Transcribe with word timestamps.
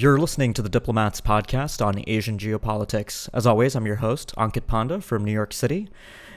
You're 0.00 0.20
listening 0.20 0.54
to 0.54 0.62
the 0.62 0.68
Diplomats 0.68 1.20
podcast 1.20 1.84
on 1.84 2.04
Asian 2.06 2.38
geopolitics. 2.38 3.28
As 3.34 3.48
always, 3.48 3.74
I'm 3.74 3.84
your 3.84 3.96
host, 3.96 4.32
Ankit 4.36 4.68
Panda 4.68 5.00
from 5.00 5.24
New 5.24 5.32
York 5.32 5.52
City. 5.52 5.88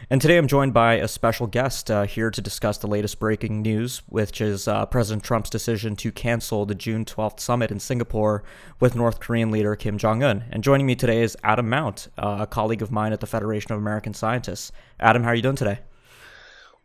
And 0.09 0.19
today 0.19 0.37
I'm 0.39 0.47
joined 0.47 0.73
by 0.73 0.95
a 0.95 1.07
special 1.07 1.45
guest 1.45 1.91
uh, 1.91 2.05
here 2.05 2.31
to 2.31 2.41
discuss 2.41 2.79
the 2.79 2.87
latest 2.87 3.19
breaking 3.19 3.61
news, 3.61 4.01
which 4.07 4.41
is 4.41 4.67
uh, 4.67 4.87
President 4.87 5.23
Trump's 5.23 5.51
decision 5.51 5.95
to 5.97 6.11
cancel 6.11 6.65
the 6.65 6.73
June 6.73 7.05
12th 7.05 7.39
summit 7.39 7.69
in 7.69 7.79
Singapore 7.79 8.43
with 8.79 8.95
North 8.95 9.19
Korean 9.19 9.51
leader 9.51 9.75
Kim 9.75 9.99
Jong 9.99 10.23
un. 10.23 10.45
And 10.49 10.63
joining 10.63 10.87
me 10.87 10.95
today 10.95 11.21
is 11.21 11.37
Adam 11.43 11.69
Mount, 11.69 12.07
uh, 12.17 12.37
a 12.39 12.47
colleague 12.47 12.81
of 12.81 12.89
mine 12.89 13.13
at 13.13 13.19
the 13.19 13.27
Federation 13.27 13.73
of 13.73 13.77
American 13.77 14.15
Scientists. 14.15 14.71
Adam, 14.99 15.21
how 15.21 15.29
are 15.29 15.35
you 15.35 15.43
doing 15.43 15.55
today? 15.55 15.81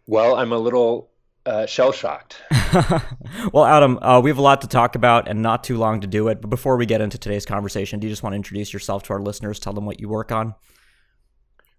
Well, 0.06 0.34
I'm 0.34 0.52
a 0.52 0.58
little 0.58 1.08
uh, 1.46 1.66
shell 1.66 1.92
shocked. 1.92 2.36
well, 3.52 3.64
Adam, 3.64 3.98
uh, 4.02 4.20
we 4.20 4.30
have 4.30 4.38
a 4.38 4.42
lot 4.42 4.60
to 4.62 4.66
talk 4.66 4.95
about 4.96 5.28
and 5.28 5.41
not 5.42 5.64
too 5.64 5.78
long 5.78 6.00
to 6.00 6.06
do 6.06 6.28
it. 6.28 6.41
But 6.41 6.50
before 6.50 6.77
we 6.77 6.86
get 6.86 7.00
into 7.00 7.19
today's 7.19 7.46
conversation, 7.46 8.00
do 8.00 8.06
you 8.06 8.12
just 8.12 8.22
want 8.22 8.32
to 8.32 8.36
introduce 8.36 8.72
yourself 8.72 9.05
to 9.05 9.14
our 9.14 9.20
listeners? 9.20 9.59
Tell 9.59 9.72
them 9.72 9.86
what 9.86 10.00
you 10.00 10.09
work 10.09 10.32
on. 10.32 10.55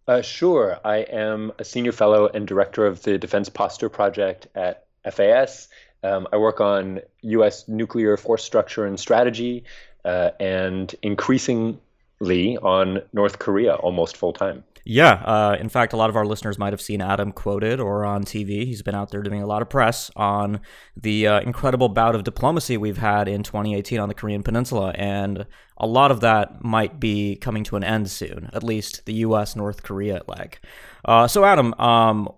Uh, 0.07 0.21
sure. 0.21 0.79
I 0.85 0.97
am 0.97 1.51
a 1.59 1.65
senior 1.65 1.91
fellow 1.91 2.27
and 2.27 2.47
director 2.47 2.85
of 2.85 3.03
the 3.03 3.17
Defense 3.17 3.49
Posture 3.49 3.89
Project 3.89 4.47
at 4.55 4.85
FAS. 5.11 5.67
Um, 6.03 6.27
I 6.31 6.37
work 6.37 6.61
on 6.61 7.01
U.S. 7.21 7.67
nuclear 7.67 8.15
force 8.15 8.43
structure 8.43 8.85
and 8.85 8.97
strategy, 8.97 9.65
uh, 10.05 10.29
and 10.39 10.93
increasingly 11.01 12.57
on 12.57 13.01
North 13.11 13.39
Korea 13.39 13.75
almost 13.75 14.15
full 14.15 14.31
time. 14.31 14.63
Yeah. 14.89 15.15
Uh, 15.25 15.57
in 15.59 15.67
fact, 15.67 15.91
a 15.91 15.97
lot 15.97 16.09
of 16.09 16.15
our 16.15 16.25
listeners 16.25 16.57
might 16.57 16.71
have 16.71 16.79
seen 16.79 17.01
Adam 17.01 17.33
quoted 17.33 17.81
or 17.81 18.05
on 18.05 18.23
TV. 18.23 18.65
He's 18.65 18.81
been 18.81 18.95
out 18.95 19.11
there 19.11 19.21
doing 19.21 19.41
a 19.41 19.45
lot 19.45 19.61
of 19.61 19.69
press 19.69 20.09
on 20.15 20.61
the 20.95 21.27
uh, 21.27 21.41
incredible 21.41 21.89
bout 21.89 22.15
of 22.15 22.23
diplomacy 22.23 22.77
we've 22.77 22.97
had 22.97 23.27
in 23.27 23.43
2018 23.43 23.99
on 23.99 24.07
the 24.07 24.15
Korean 24.15 24.43
Peninsula. 24.43 24.93
And 24.95 25.45
a 25.75 25.85
lot 25.85 26.09
of 26.09 26.21
that 26.21 26.63
might 26.63 27.01
be 27.01 27.35
coming 27.35 27.65
to 27.65 27.75
an 27.75 27.83
end 27.83 28.09
soon, 28.09 28.49
at 28.53 28.63
least 28.63 29.05
the 29.05 29.15
U.S. 29.15 29.57
North 29.57 29.83
Korea 29.83 30.21
leg. 30.25 30.57
Uh, 31.03 31.27
so, 31.27 31.43
Adam, 31.43 31.73
um, 31.73 32.29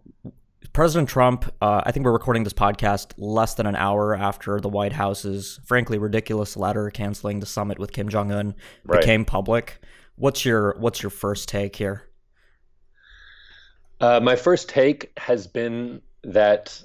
President 0.73 1.08
Trump, 1.08 1.53
uh, 1.61 1.84
I 1.86 1.91
think 1.91 2.03
we're 2.03 2.11
recording 2.11 2.45
this 2.45 2.53
podcast 2.53 3.13
less 3.17 3.53
than 3.53 3.67
an 3.67 3.75
hour 3.75 4.16
after 4.16 4.59
the 4.59 4.69
White 4.69 4.94
House's 4.94 5.59
frankly 5.66 6.00
ridiculous 6.00 6.58
letter 6.58 6.89
canceling 6.89 7.41
the 7.41 7.45
summit 7.45 7.78
with 7.78 7.91
Kim 7.91 8.09
Jong 8.09 8.31
Un 8.31 8.56
right. 8.86 9.02
became 9.02 9.23
public. 9.23 9.80
What's 10.16 10.44
your 10.45 10.75
what's 10.80 11.03
your 11.03 11.11
first 11.11 11.47
take 11.47 11.75
here? 11.75 12.08
Uh, 14.00 14.19
my 14.22 14.36
first 14.36 14.69
take 14.69 15.11
has 15.17 15.47
been 15.47 16.02
that 16.23 16.81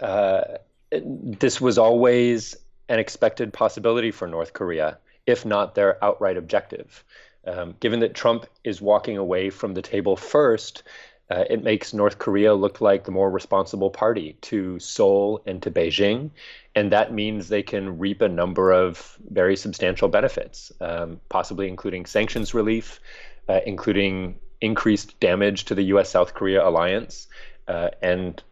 uh, 0.00 0.42
this 0.90 1.60
was 1.60 1.78
always 1.78 2.56
an 2.88 2.98
expected 2.98 3.52
possibility 3.52 4.10
for 4.10 4.26
North 4.26 4.52
Korea, 4.52 4.98
if 5.26 5.44
not 5.44 5.74
their 5.74 6.02
outright 6.04 6.36
objective. 6.36 7.04
Um, 7.46 7.74
given 7.80 8.00
that 8.00 8.14
Trump 8.14 8.46
is 8.64 8.80
walking 8.80 9.16
away 9.16 9.50
from 9.50 9.74
the 9.74 9.82
table 9.82 10.16
first, 10.16 10.82
uh, 11.30 11.44
it 11.48 11.62
makes 11.62 11.92
North 11.92 12.18
Korea 12.18 12.54
look 12.54 12.80
like 12.80 13.04
the 13.04 13.10
more 13.10 13.30
responsible 13.30 13.90
party 13.90 14.36
to 14.42 14.78
Seoul 14.78 15.42
and 15.46 15.62
to 15.62 15.70
Beijing. 15.70 16.30
And 16.74 16.92
that 16.92 17.12
means 17.12 17.48
they 17.48 17.62
can 17.62 17.98
reap 17.98 18.22
a 18.22 18.28
number 18.28 18.72
of 18.72 19.18
very 19.30 19.56
substantial 19.56 20.08
benefits, 20.08 20.72
um, 20.80 21.20
possibly 21.28 21.68
including 21.68 22.06
sanctions 22.06 22.54
relief, 22.54 23.00
uh, 23.48 23.60
including 23.66 24.38
increased 24.60 25.18
damage 25.20 25.64
to 25.66 25.74
the 25.74 25.82
U.S. 25.84 26.10
South 26.10 26.34
Korea 26.34 26.66
alliance, 26.66 27.28
uh, 27.66 27.88
and 28.02 28.42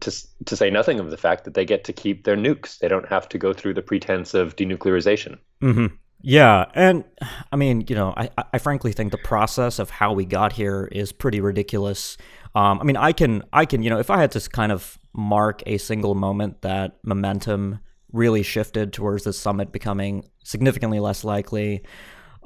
to 0.00 0.12
to 0.44 0.56
say 0.56 0.70
nothing 0.70 1.00
of 1.00 1.10
the 1.10 1.16
fact 1.16 1.44
that 1.44 1.54
they 1.54 1.64
get 1.64 1.84
to 1.84 1.92
keep 1.92 2.24
their 2.24 2.36
nukes. 2.36 2.78
They 2.78 2.88
don't 2.88 3.08
have 3.08 3.28
to 3.30 3.38
go 3.38 3.52
through 3.52 3.74
the 3.74 3.82
pretense 3.82 4.34
of 4.34 4.56
denuclearization. 4.56 5.38
Mm-hmm. 5.62 5.94
Yeah, 6.20 6.64
and 6.74 7.04
I 7.52 7.56
mean, 7.56 7.84
you 7.88 7.94
know, 7.94 8.12
I, 8.16 8.28
I 8.52 8.58
frankly 8.58 8.92
think 8.92 9.12
the 9.12 9.18
process 9.18 9.78
of 9.78 9.88
how 9.90 10.12
we 10.12 10.24
got 10.24 10.52
here 10.52 10.88
is 10.90 11.12
pretty 11.12 11.40
ridiculous. 11.40 12.16
Um, 12.54 12.80
I 12.80 12.84
mean, 12.84 12.96
I 12.96 13.12
can 13.12 13.42
I 13.52 13.64
can 13.64 13.82
you 13.82 13.90
know, 13.90 13.98
if 13.98 14.10
I 14.10 14.18
had 14.18 14.32
to 14.32 14.50
kind 14.50 14.72
of 14.72 14.98
mark 15.12 15.62
a 15.66 15.78
single 15.78 16.14
moment 16.14 16.62
that 16.62 16.98
momentum 17.04 17.80
really 18.12 18.42
shifted 18.42 18.92
towards 18.92 19.24
this 19.24 19.38
summit 19.38 19.70
becoming 19.70 20.24
significantly 20.42 20.98
less 20.98 21.24
likely. 21.24 21.84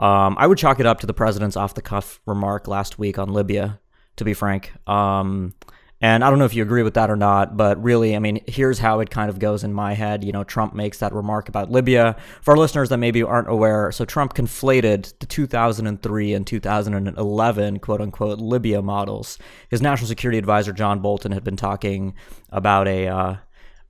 Um, 0.02 0.36
I 0.36 0.48
would 0.48 0.58
chalk 0.58 0.80
it 0.80 0.86
up 0.86 0.98
to 1.00 1.06
the 1.06 1.14
president's 1.14 1.56
off 1.56 1.74
the 1.74 1.80
cuff 1.80 2.20
remark 2.26 2.66
last 2.66 2.98
week 2.98 3.20
on 3.20 3.32
Libya, 3.32 3.78
to 4.16 4.24
be 4.24 4.34
frank. 4.34 4.72
Um, 4.88 5.54
and 6.00 6.24
I 6.24 6.30
don't 6.30 6.40
know 6.40 6.44
if 6.44 6.54
you 6.54 6.64
agree 6.64 6.82
with 6.82 6.94
that 6.94 7.08
or 7.08 7.14
not, 7.14 7.56
but 7.56 7.80
really, 7.80 8.16
I 8.16 8.18
mean, 8.18 8.40
here's 8.48 8.80
how 8.80 8.98
it 8.98 9.10
kind 9.10 9.30
of 9.30 9.38
goes 9.38 9.62
in 9.62 9.72
my 9.72 9.94
head. 9.94 10.24
You 10.24 10.32
know, 10.32 10.42
Trump 10.42 10.74
makes 10.74 10.98
that 10.98 11.12
remark 11.12 11.48
about 11.48 11.70
Libya. 11.70 12.16
For 12.40 12.50
our 12.50 12.56
listeners 12.56 12.88
that 12.88 12.96
maybe 12.96 13.22
aren't 13.22 13.48
aware, 13.48 13.92
so 13.92 14.04
Trump 14.04 14.34
conflated 14.34 15.16
the 15.20 15.26
2003 15.26 16.34
and 16.34 16.44
2011 16.44 17.78
quote 17.78 18.00
unquote 18.00 18.40
Libya 18.40 18.82
models. 18.82 19.38
His 19.68 19.80
national 19.80 20.08
security 20.08 20.38
advisor, 20.38 20.72
John 20.72 20.98
Bolton, 20.98 21.30
had 21.30 21.44
been 21.44 21.56
talking 21.56 22.14
about 22.50 22.88
a. 22.88 23.06
Uh, 23.06 23.36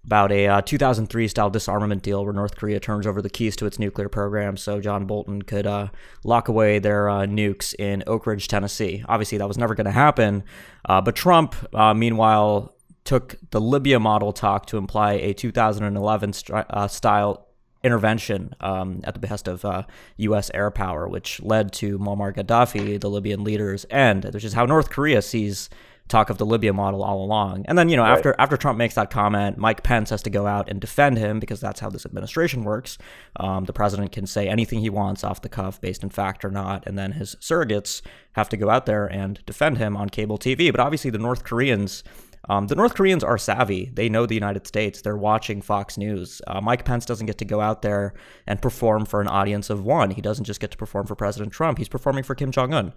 about 0.04 0.32
a 0.32 0.48
uh, 0.48 0.60
2003 0.60 1.28
style 1.28 1.50
disarmament 1.50 2.02
deal 2.02 2.24
where 2.24 2.34
North 2.34 2.56
Korea 2.56 2.80
turns 2.80 3.06
over 3.06 3.22
the 3.22 3.30
keys 3.30 3.54
to 3.56 3.66
its 3.66 3.78
nuclear 3.78 4.08
program 4.08 4.56
so 4.56 4.80
John 4.80 5.06
Bolton 5.06 5.42
could 5.42 5.66
uh, 5.66 5.88
lock 6.24 6.48
away 6.48 6.78
their 6.78 7.08
uh, 7.08 7.20
nukes 7.20 7.74
in 7.78 8.02
Oak 8.06 8.26
Ridge, 8.26 8.48
Tennessee. 8.48 9.04
Obviously, 9.08 9.38
that 9.38 9.46
was 9.46 9.58
never 9.58 9.74
going 9.74 9.84
to 9.84 9.92
happen. 9.92 10.42
Uh, 10.84 11.00
but 11.00 11.14
Trump, 11.14 11.54
uh, 11.74 11.94
meanwhile, 11.94 12.74
took 13.04 13.36
the 13.50 13.60
Libya 13.60 14.00
model 14.00 14.32
talk 14.32 14.66
to 14.66 14.76
imply 14.76 15.12
a 15.12 15.32
2011 15.32 16.32
st- 16.32 16.66
uh, 16.68 16.88
style 16.88 17.46
intervention 17.84 18.54
um, 18.60 19.00
at 19.04 19.14
the 19.14 19.20
behest 19.20 19.48
of 19.48 19.86
U.S. 20.16 20.50
air 20.54 20.70
power, 20.70 21.08
which 21.08 21.40
led 21.42 21.72
to 21.74 21.98
Muammar 21.98 22.34
Gaddafi, 22.34 23.00
the 23.00 23.10
Libyan 23.10 23.42
leader's 23.42 23.86
end, 23.90 24.24
which 24.32 24.44
is 24.44 24.52
how 24.52 24.64
North 24.66 24.90
Korea 24.90 25.20
sees 25.20 25.68
talk 26.08 26.30
of 26.30 26.38
the 26.38 26.46
Libya 26.46 26.72
model 26.72 27.02
all 27.02 27.24
along. 27.24 27.64
And 27.66 27.78
then, 27.78 27.88
you 27.88 27.96
know, 27.96 28.02
right. 28.02 28.16
after 28.16 28.34
after 28.38 28.56
Trump 28.56 28.78
makes 28.78 28.94
that 28.94 29.10
comment, 29.10 29.58
Mike 29.58 29.82
Pence 29.82 30.10
has 30.10 30.22
to 30.22 30.30
go 30.30 30.46
out 30.46 30.68
and 30.68 30.80
defend 30.80 31.18
him 31.18 31.40
because 31.40 31.60
that's 31.60 31.80
how 31.80 31.90
this 31.90 32.04
administration 32.04 32.64
works. 32.64 32.98
Um, 33.36 33.64
the 33.64 33.72
president 33.72 34.12
can 34.12 34.26
say 34.26 34.48
anything 34.48 34.80
he 34.80 34.90
wants 34.90 35.24
off 35.24 35.42
the 35.42 35.48
cuff, 35.48 35.80
based 35.80 36.02
in 36.02 36.10
fact 36.10 36.44
or 36.44 36.50
not, 36.50 36.86
and 36.86 36.98
then 36.98 37.12
his 37.12 37.34
surrogates 37.36 38.02
have 38.32 38.48
to 38.50 38.56
go 38.56 38.70
out 38.70 38.86
there 38.86 39.06
and 39.06 39.44
defend 39.46 39.78
him 39.78 39.96
on 39.96 40.08
cable 40.08 40.38
TV. 40.38 40.70
But 40.70 40.80
obviously, 40.80 41.10
the 41.10 41.18
North 41.18 41.44
Koreans 41.44 42.04
um, 42.48 42.66
the 42.66 42.74
North 42.74 42.94
Koreans 42.94 43.22
are 43.22 43.38
savvy. 43.38 43.90
They 43.92 44.08
know 44.08 44.26
the 44.26 44.34
United 44.34 44.66
States. 44.66 45.00
They're 45.00 45.16
watching 45.16 45.62
Fox 45.62 45.96
News. 45.96 46.42
Uh, 46.46 46.60
Mike 46.60 46.84
Pence 46.84 47.06
doesn't 47.06 47.26
get 47.26 47.38
to 47.38 47.44
go 47.44 47.60
out 47.60 47.82
there 47.82 48.14
and 48.46 48.60
perform 48.60 49.06
for 49.06 49.20
an 49.20 49.28
audience 49.28 49.70
of 49.70 49.84
one. 49.84 50.10
He 50.10 50.20
doesn't 50.20 50.44
just 50.44 50.60
get 50.60 50.72
to 50.72 50.76
perform 50.76 51.06
for 51.06 51.14
President 51.14 51.52
Trump. 51.52 51.78
He's 51.78 51.88
performing 51.88 52.24
for 52.24 52.34
Kim 52.34 52.50
Jong 52.50 52.74
un. 52.74 52.92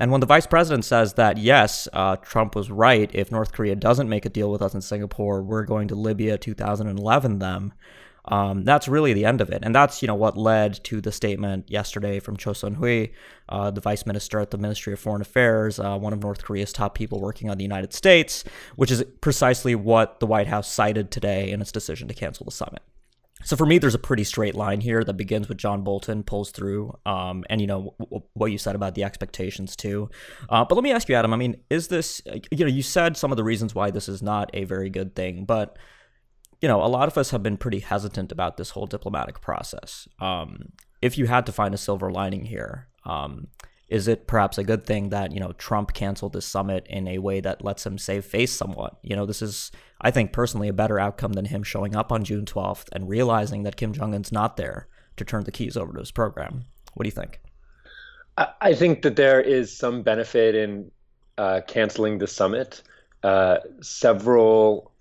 And 0.00 0.10
when 0.10 0.20
the 0.20 0.26
vice 0.26 0.46
president 0.46 0.84
says 0.84 1.14
that, 1.14 1.38
yes, 1.38 1.86
uh, 1.92 2.16
Trump 2.16 2.56
was 2.56 2.70
right, 2.70 3.10
if 3.14 3.30
North 3.30 3.52
Korea 3.52 3.76
doesn't 3.76 4.08
make 4.08 4.24
a 4.24 4.30
deal 4.30 4.50
with 4.50 4.62
us 4.62 4.74
in 4.74 4.80
Singapore, 4.80 5.42
we're 5.42 5.64
going 5.64 5.88
to 5.88 5.94
Libya 5.94 6.36
2011 6.36 7.38
them 7.38 7.72
um, 8.28 8.64
that's 8.64 8.88
really 8.88 9.12
the 9.12 9.24
end 9.24 9.40
of 9.40 9.50
it. 9.50 9.60
And 9.62 9.74
that's, 9.74 10.02
you 10.02 10.06
know, 10.06 10.14
what 10.14 10.36
led 10.36 10.82
to 10.84 11.00
the 11.00 11.10
statement 11.10 11.70
yesterday 11.70 12.20
from 12.20 12.36
Cho 12.36 12.52
Sun-hui, 12.52 13.08
uh, 13.48 13.70
the 13.70 13.80
vice 13.80 14.06
minister 14.06 14.38
at 14.38 14.50
the 14.50 14.58
Ministry 14.58 14.92
of 14.92 15.00
Foreign 15.00 15.22
Affairs, 15.22 15.80
uh, 15.80 15.96
one 15.98 16.12
of 16.12 16.20
North 16.20 16.44
Korea's 16.44 16.72
top 16.72 16.94
people 16.94 17.20
working 17.20 17.48
on 17.50 17.56
the 17.56 17.64
United 17.64 17.92
States, 17.92 18.44
which 18.76 18.90
is 18.90 19.02
precisely 19.20 19.74
what 19.74 20.20
the 20.20 20.26
White 20.26 20.46
House 20.46 20.70
cited 20.70 21.10
today 21.10 21.50
in 21.50 21.60
its 21.60 21.72
decision 21.72 22.06
to 22.08 22.14
cancel 22.14 22.44
the 22.44 22.52
summit. 22.52 22.82
So 23.44 23.56
for 23.56 23.66
me, 23.66 23.78
there's 23.78 23.94
a 23.94 24.00
pretty 24.00 24.24
straight 24.24 24.56
line 24.56 24.80
here 24.80 25.04
that 25.04 25.14
begins 25.14 25.48
with 25.48 25.58
John 25.58 25.82
Bolton, 25.82 26.24
pulls 26.24 26.50
through, 26.50 26.98
um, 27.06 27.44
and 27.48 27.60
you 27.60 27.68
know 27.68 27.94
w- 28.00 28.22
what 28.34 28.50
you 28.50 28.58
said 28.58 28.74
about 28.74 28.96
the 28.96 29.04
expectations 29.04 29.76
too. 29.76 30.10
Uh, 30.48 30.64
but 30.64 30.74
let 30.74 30.82
me 30.82 30.90
ask 30.90 31.08
you, 31.08 31.14
Adam. 31.14 31.32
I 31.32 31.36
mean, 31.36 31.56
is 31.70 31.86
this 31.86 32.20
you 32.50 32.64
know 32.64 32.70
you 32.70 32.82
said 32.82 33.16
some 33.16 33.30
of 33.30 33.36
the 33.36 33.44
reasons 33.44 33.76
why 33.76 33.92
this 33.92 34.08
is 34.08 34.22
not 34.22 34.50
a 34.54 34.64
very 34.64 34.90
good 34.90 35.14
thing, 35.14 35.44
but 35.44 35.78
you 36.60 36.68
know, 36.68 36.82
a 36.82 36.86
lot 36.86 37.08
of 37.08 37.16
us 37.16 37.30
have 37.30 37.42
been 37.42 37.56
pretty 37.56 37.80
hesitant 37.80 38.32
about 38.32 38.56
this 38.56 38.70
whole 38.70 38.86
diplomatic 38.86 39.40
process. 39.40 40.08
Um, 40.20 40.72
if 41.00 41.16
you 41.16 41.26
had 41.26 41.46
to 41.46 41.52
find 41.52 41.74
a 41.74 41.78
silver 41.78 42.10
lining 42.10 42.46
here, 42.46 42.88
um, 43.04 43.48
is 43.88 44.06
it 44.06 44.26
perhaps 44.26 44.58
a 44.58 44.64
good 44.64 44.84
thing 44.84 45.08
that 45.10 45.32
you 45.32 45.40
know 45.40 45.52
Trump 45.52 45.94
canceled 45.94 46.34
this 46.34 46.44
summit 46.44 46.86
in 46.90 47.08
a 47.08 47.18
way 47.18 47.40
that 47.40 47.64
lets 47.64 47.86
him 47.86 47.96
save 47.96 48.24
face 48.24 48.52
somewhat? 48.52 48.98
You 49.02 49.16
know, 49.16 49.24
this 49.24 49.40
is, 49.40 49.70
I 50.00 50.10
think, 50.10 50.32
personally 50.32 50.68
a 50.68 50.74
better 50.74 50.98
outcome 50.98 51.32
than 51.32 51.46
him 51.46 51.62
showing 51.62 51.96
up 51.96 52.12
on 52.12 52.24
June 52.24 52.44
12th 52.44 52.86
and 52.92 53.08
realizing 53.08 53.62
that 53.62 53.76
Kim 53.76 53.92
Jong 53.92 54.14
Un's 54.14 54.32
not 54.32 54.56
there 54.56 54.88
to 55.16 55.24
turn 55.24 55.44
the 55.44 55.52
keys 55.52 55.76
over 55.76 55.92
to 55.92 56.00
his 56.00 56.10
program. 56.10 56.64
What 56.94 57.04
do 57.04 57.08
you 57.08 57.12
think? 57.12 57.40
I 58.60 58.74
think 58.74 59.02
that 59.02 59.16
there 59.16 59.40
is 59.40 59.76
some 59.76 60.02
benefit 60.02 60.54
in 60.54 60.92
uh, 61.38 61.62
canceling 61.66 62.18
the 62.18 62.28
summit. 62.28 62.82
Uh, 63.24 63.58
several 63.80 64.92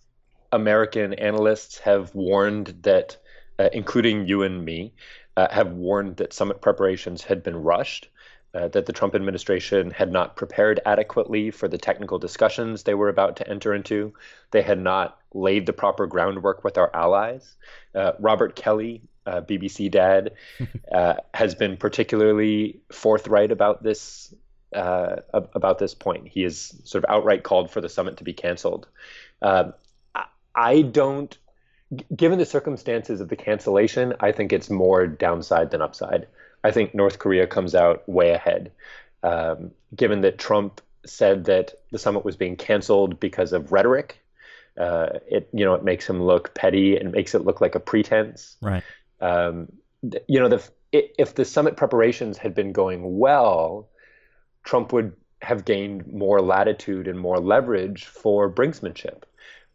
American 0.52 1.14
analysts 1.14 1.80
have 1.80 2.14
warned 2.16 2.68
that, 2.84 3.18
uh, 3.60 3.70
including 3.74 4.28
you 4.28 4.44
and 4.44 4.64
me, 4.64 4.94
uh, 5.36 5.48
have 5.52 5.72
warned 5.72 6.18
that 6.18 6.34
summit 6.34 6.62
preparations 6.62 7.24
had 7.24 7.44
been 7.44 7.56
rushed, 7.56 8.10
uh, 8.54 8.68
that 8.70 8.86
the 8.86 8.94
Trump 8.94 9.14
administration 9.14 9.92
had 9.92 10.12
not 10.12 10.36
prepared 10.36 10.80
adequately 10.86 11.52
for 11.52 11.68
the 11.68 11.78
technical 11.78 12.18
discussions 12.18 12.84
they 12.84 12.94
were 12.94 13.10
about 13.10 13.36
to 13.38 13.48
enter 13.48 13.74
into. 13.74 14.14
They 14.52 14.62
had 14.62 14.80
not 14.80 15.20
laid 15.34 15.66
the 15.66 15.74
proper 15.74 16.08
groundwork 16.08 16.64
with 16.64 16.78
our 16.78 16.90
allies. 16.96 17.56
Uh, 17.94 18.14
Robert 18.20 18.56
Kelly, 18.56 19.02
uh, 19.26 19.42
BBC 19.42 19.92
Dad, 19.92 20.34
uh, 20.92 21.16
has 21.34 21.56
been 21.56 21.78
particularly 21.78 22.80
forthright 22.92 23.52
about 23.52 23.84
this 23.84 24.34
uh, 24.76 25.18
about 25.34 25.80
this 25.80 25.94
point. 25.94 26.28
He 26.28 26.42
has 26.44 26.76
sort 26.84 27.04
of 27.04 27.10
outright 27.10 27.44
called 27.44 27.72
for 27.72 27.80
the 27.80 27.90
summit 27.90 28.18
to 28.18 28.24
be 28.24 28.34
canceled. 28.34 28.88
Uh, 29.42 29.72
I 30.58 30.82
don't, 30.82 31.38
given 32.14 32.40
the 32.40 32.46
circumstances 32.46 33.22
of 33.22 33.30
the 33.30 33.36
cancellation, 33.36 34.14
I 34.20 34.32
think 34.32 34.52
it's 34.52 34.70
more 34.70 35.06
downside 35.06 35.70
than 35.70 35.84
upside. 35.84 36.28
I 36.64 36.72
think 36.72 36.96
North 36.96 37.20
Korea 37.20 37.46
comes 37.46 37.76
out 37.76 38.08
way 38.10 38.32
ahead, 38.32 38.72
um, 39.22 39.72
given 39.96 40.22
that 40.22 40.40
Trump 40.40 40.82
said 41.06 41.46
that 41.46 41.76
the 41.92 42.00
summit 42.00 42.26
was 42.26 42.36
being 42.36 42.56
canceled 42.56 43.20
because 43.20 43.54
of 43.54 43.72
rhetoric. 43.72 44.20
Uh, 44.78 45.20
it 45.28 45.50
you 45.54 45.66
know 45.66 45.74
it 45.74 45.84
makes 45.84 46.08
him 46.08 46.22
look 46.22 46.54
petty 46.54 46.98
and 46.98 47.12
makes 47.12 47.34
it 47.34 47.46
look 47.46 47.62
like 47.62 47.76
a 47.76 47.80
pretense. 47.80 48.58
Right. 48.62 48.84
Um, 49.22 49.72
you 50.28 50.40
know 50.40 50.50
the 50.50 50.64
if 50.92 51.36
the 51.36 51.46
summit 51.46 51.78
preparations 51.78 52.38
had 52.38 52.56
been 52.56 52.72
going 52.72 53.18
well, 53.18 53.90
Trump 54.64 54.94
would 54.94 55.14
have 55.42 55.66
gained 55.66 56.08
more 56.08 56.42
latitude 56.42 57.08
and 57.08 57.20
more 57.20 57.40
leverage 57.40 58.06
for 58.06 58.52
brinksmanship. 58.52 59.24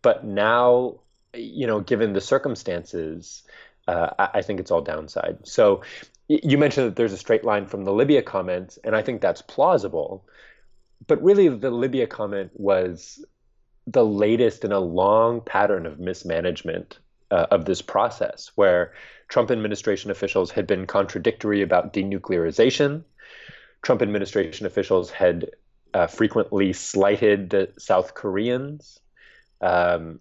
But 0.02 0.24
now, 0.24 0.96
you 1.34 1.66
know, 1.66 1.80
given 1.80 2.12
the 2.12 2.20
circumstances, 2.20 3.42
uh, 3.88 4.10
I, 4.18 4.28
I 4.34 4.42
think 4.42 4.60
it's 4.60 4.70
all 4.70 4.82
downside. 4.82 5.38
So 5.44 5.82
you 6.28 6.58
mentioned 6.58 6.88
that 6.88 6.96
there's 6.96 7.12
a 7.12 7.18
straight 7.18 7.44
line 7.44 7.66
from 7.66 7.84
the 7.84 7.92
Libya 7.92 8.22
comment, 8.22 8.78
and 8.84 8.94
I 8.94 9.02
think 9.02 9.20
that's 9.20 9.42
plausible. 9.42 10.24
But 11.06 11.22
really, 11.22 11.48
the 11.48 11.70
Libya 11.70 12.06
comment 12.06 12.50
was 12.54 13.24
the 13.86 14.04
latest 14.04 14.64
in 14.64 14.72
a 14.72 14.78
long 14.78 15.40
pattern 15.40 15.86
of 15.86 15.98
mismanagement 15.98 16.98
uh, 17.30 17.46
of 17.50 17.64
this 17.64 17.82
process, 17.82 18.52
where 18.54 18.92
Trump 19.28 19.50
administration 19.50 20.10
officials 20.10 20.50
had 20.50 20.66
been 20.66 20.86
contradictory 20.86 21.62
about 21.62 21.92
denuclearization. 21.92 23.02
Trump 23.82 24.02
administration 24.02 24.66
officials 24.66 25.10
had 25.10 25.50
uh, 25.94 26.06
frequently 26.06 26.72
slighted 26.72 27.50
the 27.50 27.72
South 27.78 28.14
Koreans 28.14 29.00
um, 29.62 30.20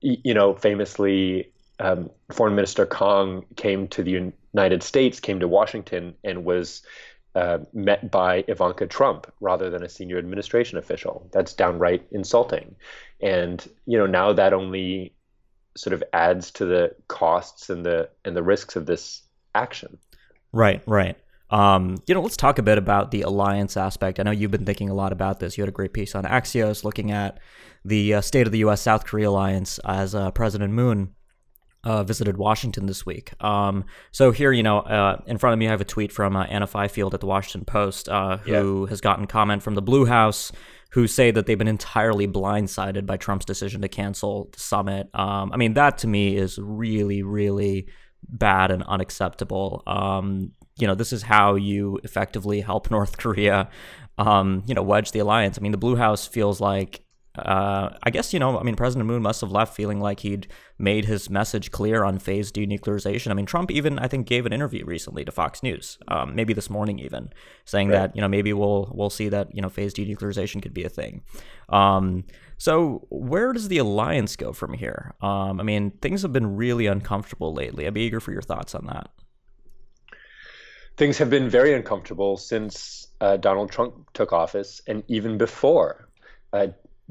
you 0.00 0.34
know, 0.34 0.54
famously, 0.54 1.52
um, 1.78 2.10
Foreign 2.32 2.54
Minister 2.54 2.86
Kang 2.86 3.44
came 3.56 3.88
to 3.88 4.02
the 4.02 4.32
United 4.54 4.82
States, 4.82 5.20
came 5.20 5.40
to 5.40 5.48
Washington, 5.48 6.14
and 6.24 6.44
was 6.44 6.82
uh, 7.34 7.58
met 7.72 8.10
by 8.10 8.44
Ivanka 8.48 8.86
Trump 8.86 9.32
rather 9.40 9.70
than 9.70 9.82
a 9.82 9.88
senior 9.88 10.18
administration 10.18 10.78
official. 10.78 11.28
That's 11.32 11.54
downright 11.54 12.06
insulting. 12.10 12.74
And 13.20 13.66
you 13.86 13.98
know, 13.98 14.06
now 14.06 14.32
that 14.32 14.52
only 14.52 15.14
sort 15.76 15.94
of 15.94 16.02
adds 16.12 16.50
to 16.52 16.64
the 16.64 16.94
costs 17.08 17.70
and 17.70 17.86
the 17.86 18.10
and 18.24 18.36
the 18.36 18.42
risks 18.42 18.76
of 18.76 18.86
this 18.86 19.22
action. 19.54 19.98
Right, 20.52 20.82
right. 20.86 21.16
Um, 21.50 21.96
you 22.06 22.14
know, 22.14 22.22
let's 22.22 22.36
talk 22.36 22.58
a 22.58 22.62
bit 22.62 22.78
about 22.78 23.10
the 23.10 23.22
alliance 23.22 23.76
aspect. 23.76 24.20
I 24.20 24.22
know 24.22 24.30
you've 24.30 24.50
been 24.50 24.64
thinking 24.64 24.88
a 24.88 24.94
lot 24.94 25.12
about 25.12 25.40
this. 25.40 25.58
You 25.58 25.62
had 25.62 25.68
a 25.68 25.72
great 25.72 25.92
piece 25.92 26.14
on 26.14 26.24
Axios 26.24 26.84
looking 26.84 27.10
at 27.10 27.38
the 27.84 28.14
uh, 28.14 28.20
state 28.20 28.46
of 28.46 28.52
the 28.52 28.58
U.S. 28.60 28.80
South 28.80 29.04
Korea 29.04 29.30
alliance 29.30 29.78
as 29.84 30.14
uh, 30.14 30.30
President 30.30 30.72
Moon 30.72 31.14
uh, 31.82 32.04
visited 32.04 32.36
Washington 32.36 32.86
this 32.86 33.06
week. 33.06 33.32
Um, 33.42 33.84
so 34.12 34.32
here, 34.32 34.52
you 34.52 34.62
know, 34.62 34.80
uh, 34.80 35.20
in 35.26 35.38
front 35.38 35.54
of 35.54 35.58
me, 35.58 35.66
I 35.66 35.70
have 35.70 35.80
a 35.80 35.86
tweet 35.86 36.12
from 36.12 36.36
uh, 36.36 36.44
Anna 36.44 36.66
Fifield 36.66 37.14
at 37.14 37.20
the 37.20 37.26
Washington 37.26 37.64
Post, 37.64 38.08
uh, 38.08 38.36
who 38.38 38.86
has 38.86 39.00
gotten 39.00 39.26
comment 39.26 39.62
from 39.62 39.74
the 39.74 39.82
Blue 39.82 40.04
House, 40.04 40.52
who 40.90 41.06
say 41.06 41.30
that 41.30 41.46
they've 41.46 41.58
been 41.58 41.68
entirely 41.68 42.26
blindsided 42.26 43.06
by 43.06 43.16
Trump's 43.16 43.46
decision 43.46 43.80
to 43.80 43.88
cancel 43.88 44.50
the 44.52 44.60
summit. 44.60 45.08
Um, 45.14 45.52
I 45.52 45.56
mean, 45.56 45.74
that 45.74 45.98
to 45.98 46.06
me 46.06 46.36
is 46.36 46.58
really, 46.58 47.22
really 47.22 47.88
bad 48.28 48.70
and 48.70 48.82
unacceptable. 48.82 49.82
Um, 49.86 50.52
you 50.80 50.86
know, 50.86 50.94
this 50.94 51.12
is 51.12 51.22
how 51.22 51.54
you 51.54 51.98
effectively 52.04 52.60
help 52.60 52.90
North 52.90 53.18
Korea, 53.18 53.68
um, 54.18 54.62
you 54.66 54.74
know, 54.74 54.82
wedge 54.82 55.12
the 55.12 55.18
alliance. 55.20 55.58
I 55.58 55.62
mean, 55.62 55.72
the 55.72 55.78
Blue 55.78 55.96
House 55.96 56.26
feels 56.26 56.60
like, 56.60 57.02
uh, 57.38 57.90
I 58.02 58.10
guess, 58.10 58.32
you 58.32 58.40
know, 58.40 58.58
I 58.58 58.64
mean, 58.64 58.74
President 58.74 59.06
Moon 59.06 59.22
must 59.22 59.40
have 59.40 59.52
left 59.52 59.74
feeling 59.74 60.00
like 60.00 60.20
he'd 60.20 60.48
made 60.78 61.04
his 61.04 61.30
message 61.30 61.70
clear 61.70 62.02
on 62.02 62.18
phase 62.18 62.50
denuclearization. 62.50 63.30
I 63.30 63.34
mean, 63.34 63.46
Trump 63.46 63.70
even, 63.70 63.98
I 64.00 64.08
think, 64.08 64.26
gave 64.26 64.46
an 64.46 64.52
interview 64.52 64.84
recently 64.84 65.24
to 65.24 65.30
Fox 65.30 65.62
News, 65.62 65.96
um, 66.08 66.34
maybe 66.34 66.52
this 66.52 66.68
morning 66.68 66.98
even, 66.98 67.30
saying 67.64 67.88
right. 67.88 67.98
that, 67.98 68.16
you 68.16 68.20
know, 68.20 68.28
maybe 68.28 68.52
we'll, 68.52 68.90
we'll 68.94 69.10
see 69.10 69.28
that, 69.28 69.54
you 69.54 69.62
know, 69.62 69.68
phase 69.68 69.94
denuclearization 69.94 70.60
could 70.60 70.74
be 70.74 70.82
a 70.82 70.88
thing. 70.88 71.22
Um, 71.68 72.24
so 72.58 73.06
where 73.10 73.52
does 73.52 73.68
the 73.68 73.78
alliance 73.78 74.34
go 74.34 74.52
from 74.52 74.74
here? 74.74 75.14
Um, 75.22 75.60
I 75.60 75.62
mean, 75.62 75.92
things 76.02 76.22
have 76.22 76.32
been 76.32 76.56
really 76.56 76.86
uncomfortable 76.86 77.54
lately. 77.54 77.86
I'd 77.86 77.94
be 77.94 78.02
eager 78.02 78.20
for 78.20 78.32
your 78.32 78.42
thoughts 78.42 78.74
on 78.74 78.86
that 78.86 79.08
things 80.96 81.18
have 81.18 81.30
been 81.30 81.48
very 81.48 81.74
uncomfortable 81.74 82.36
since 82.36 83.08
uh, 83.20 83.36
Donald 83.36 83.70
Trump 83.70 84.12
took 84.12 84.32
office 84.32 84.80
and 84.86 85.02
even 85.08 85.38
before. 85.38 86.08
Uh, 86.52 86.68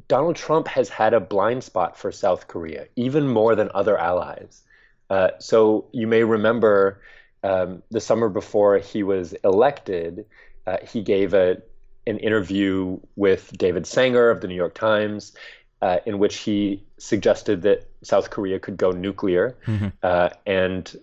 Donald 0.08 0.36
Trump 0.36 0.68
has 0.68 0.90
had 0.90 1.14
a 1.14 1.20
blind 1.20 1.64
spot 1.64 1.98
for 1.98 2.12
South 2.12 2.48
Korea, 2.48 2.88
even 2.96 3.28
more 3.28 3.56
than 3.56 3.70
other 3.74 3.98
allies. 3.98 4.64
Uh, 5.10 5.30
so 5.40 5.88
you 5.92 6.08
may 6.08 6.24
remember 6.24 7.02
um, 7.44 7.84
the 7.92 8.00
summer 8.00 8.30
before 8.30 8.78
he 8.78 9.04
was 9.04 9.34
elected, 9.44 10.25
uh, 10.68 10.78
he 10.88 11.02
gave 11.02 11.34
a, 11.34 11.58
an 12.06 12.18
interview 12.20 13.00
with 13.16 13.52
David 13.58 13.86
Sanger 13.86 14.30
of 14.30 14.42
the 14.42 14.48
New 14.48 14.56
York 14.56 14.75
Times. 14.75 15.34
Uh, 15.82 16.00
in 16.06 16.20
which 16.20 16.40
he 16.40 16.84
suggested 16.98 17.62
that 17.62 17.88
South 18.04 18.32
Korea 18.32 18.60
could 18.60 18.75
go 18.75 18.92
nuclear, 18.92 19.56
mm-hmm. 19.66 19.88
Uh, 20.04 20.28
and 20.46 20.94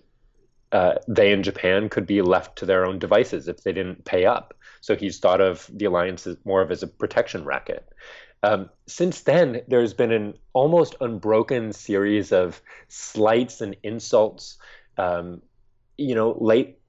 uh, 0.71 0.95
they 1.07 1.31
in 1.31 1.43
Japan 1.43 1.89
could 1.89 2.05
be 2.05 2.21
left 2.21 2.57
to 2.57 2.65
their 2.65 2.85
own 2.85 2.99
devices 2.99 3.47
if 3.47 3.63
they 3.63 3.71
didn't 3.71 4.05
pay 4.05 4.25
up. 4.25 4.53
So 4.81 4.95
he's 4.95 5.19
thought 5.19 5.41
of 5.41 5.69
the 5.73 5.85
alliance 5.85 6.27
as 6.27 6.37
more 6.45 6.61
of 6.61 6.71
as 6.71 6.83
a 6.83 6.87
protection 6.87 7.45
racket. 7.45 7.87
Um, 8.43 8.69
since 8.85 9.21
then, 9.21 9.61
there's 9.67 9.93
been 9.93 10.11
an 10.11 10.33
almost 10.53 10.95
unbroken 11.01 11.73
series 11.73 12.31
of 12.31 12.61
slights 12.87 13.61
and 13.61 13.75
insults. 13.83 14.57
Um, 14.97 15.41
you 15.97 16.15
know, 16.15 16.37
late 16.39 16.79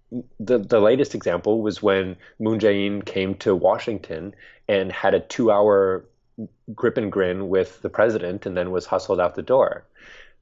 the 0.40 0.58
the 0.58 0.81
latest 0.81 1.14
example 1.14 1.60
was 1.62 1.82
when 1.82 2.16
Moon 2.38 2.58
Jae-in 2.58 3.02
came 3.02 3.34
to 3.36 3.54
Washington 3.54 4.34
and 4.69 4.92
had 4.92 5.14
a 5.14 5.20
two-hour 5.20 6.04
grip 6.74 6.96
and 6.96 7.10
grin 7.10 7.48
with 7.48 7.81
the 7.82 7.90
president, 7.90 8.46
and 8.46 8.56
then 8.56 8.70
was 8.70 8.86
hustled 8.86 9.20
out 9.20 9.34
the 9.34 9.42
door. 9.42 9.86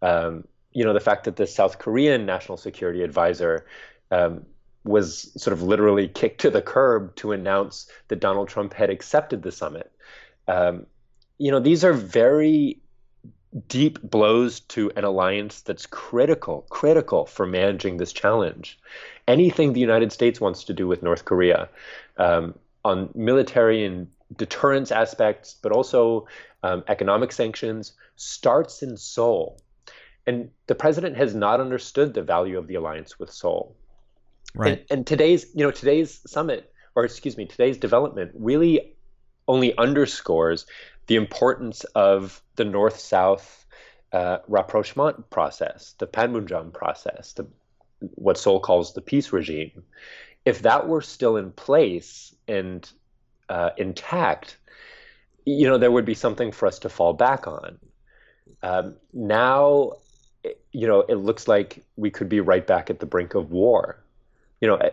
Um, 0.03 0.45
you 0.77 0.85
know, 0.85 0.93
the 0.93 1.01
fact 1.01 1.25
that 1.25 1.37
the 1.37 1.47
South 1.47 1.79
Korean 1.79 2.27
national 2.27 2.59
security 2.59 3.03
advisor 3.03 3.65
um, 4.11 4.45
was 4.85 5.33
sort 5.43 5.55
of 5.55 5.63
literally 5.63 6.07
kicked 6.07 6.43
to 6.43 6.51
the 6.51 6.61
curb 6.61 7.17
to 7.17 7.33
announce 7.33 7.91
that 8.09 8.21
Donald 8.21 8.49
Trump 8.49 8.75
had 8.75 8.91
accepted 8.91 9.43
the 9.43 9.51
summit. 9.51 9.91
Um, 10.47 10.85
you 11.39 11.51
know, 11.51 11.61
these 11.61 11.83
are 11.83 11.95
very 11.95 12.83
deep 13.69 14.03
blows 14.03 14.61
to 14.61 14.93
an 14.97 15.05
alliance 15.05 15.63
that's 15.63 15.87
critical, 15.87 16.67
critical 16.69 17.25
for 17.25 17.47
managing 17.47 17.97
this 17.97 18.13
challenge. 18.13 18.79
Anything 19.27 19.73
the 19.73 19.81
United 19.81 20.13
States 20.13 20.43
wants 20.43 20.65
to 20.65 20.75
do 20.75 20.87
with 20.87 21.03
North 21.03 21.25
Korea 21.25 21.71
um, 22.19 22.55
on 22.85 23.09
military 23.15 23.83
and 23.83 24.09
deterrence 24.37 24.93
aspects, 24.93 25.57
but 25.63 25.73
also 25.73 26.27
um, 26.63 26.85
economic 26.87 27.33
sanctions, 27.33 27.95
starts 28.17 28.83
in 28.83 28.99
Seoul. 28.99 29.59
And 30.27 30.51
the 30.67 30.75
president 30.75 31.17
has 31.17 31.35
not 31.35 31.61
understood 31.61 32.15
the 32.15 32.23
value 32.23 32.59
of 32.59 32.67
the 32.67 32.75
alliance 32.75 33.19
with 33.19 33.33
Seoul. 33.33 33.77
Right. 34.55 34.79
And, 34.79 34.85
and 34.91 35.07
today's, 35.07 35.47
you 35.55 35.65
know, 35.65 35.71
today's 35.71 36.21
summit, 36.27 36.73
or 36.95 37.05
excuse 37.05 37.37
me, 37.37 37.47
today's 37.47 37.79
development 37.79 38.33
really 38.35 38.95
only 39.47 39.77
underscores 39.79 40.67
the 41.07 41.17
importance 41.17 41.85
of 41.95 42.43
the 42.57 42.65
North-South 42.65 43.67
uh, 44.13 44.39
rapprochement 44.49 45.31
process, 45.31 45.95
the 45.99 46.07
Panmunjom 46.07 46.73
process, 46.73 47.35
the, 47.35 47.47
what 48.01 48.39
Seoul 48.39 48.59
calls 48.59 48.95
the 48.95 49.01
peace 49.01 49.33
regime. 49.33 49.85
If 50.45 50.63
that 50.63 50.89
were 50.89 51.03
still 51.03 51.37
in 51.37 51.53
place 51.53 52.35
and 52.49 52.89
uh, 53.49 53.71
intact, 53.77 54.57
you 55.45 55.69
know, 55.69 55.79
there 55.79 55.93
would 55.93 56.05
be 56.05 56.15
something 56.15 56.51
for 56.51 56.67
us 56.67 56.81
to 56.81 56.89
fall 56.89 57.13
back 57.13 57.47
on. 57.47 57.79
Um, 58.63 58.97
now 59.13 59.93
you 60.73 60.87
know, 60.87 61.01
it 61.01 61.17
looks 61.17 61.49
like 61.49 61.85
we 61.97 62.11
could 62.11 62.29
be 62.29 62.41
right 62.41 62.67
back 62.67 62.91
at 62.91 63.01
the 63.01 63.07
brink 63.07 63.35
of 63.35 63.51
war. 63.51 63.99
You 64.61 64.69
know, 64.69 64.91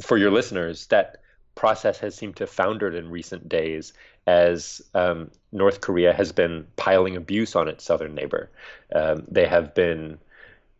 for 0.00 0.16
your 0.16 0.30
listeners, 0.30 0.86
that 0.86 1.20
process 1.54 1.98
has 1.98 2.14
seemed 2.14 2.36
to 2.36 2.44
have 2.44 2.50
foundered 2.50 2.94
in 2.94 3.10
recent 3.10 3.48
days 3.48 3.92
as 4.26 4.80
um, 4.94 5.30
North 5.50 5.80
Korea 5.80 6.12
has 6.12 6.32
been 6.32 6.66
piling 6.76 7.16
abuse 7.16 7.56
on 7.56 7.68
its 7.68 7.84
southern 7.84 8.14
neighbor. 8.14 8.50
Um, 8.94 9.24
they 9.28 9.46
have 9.46 9.74
been, 9.74 10.18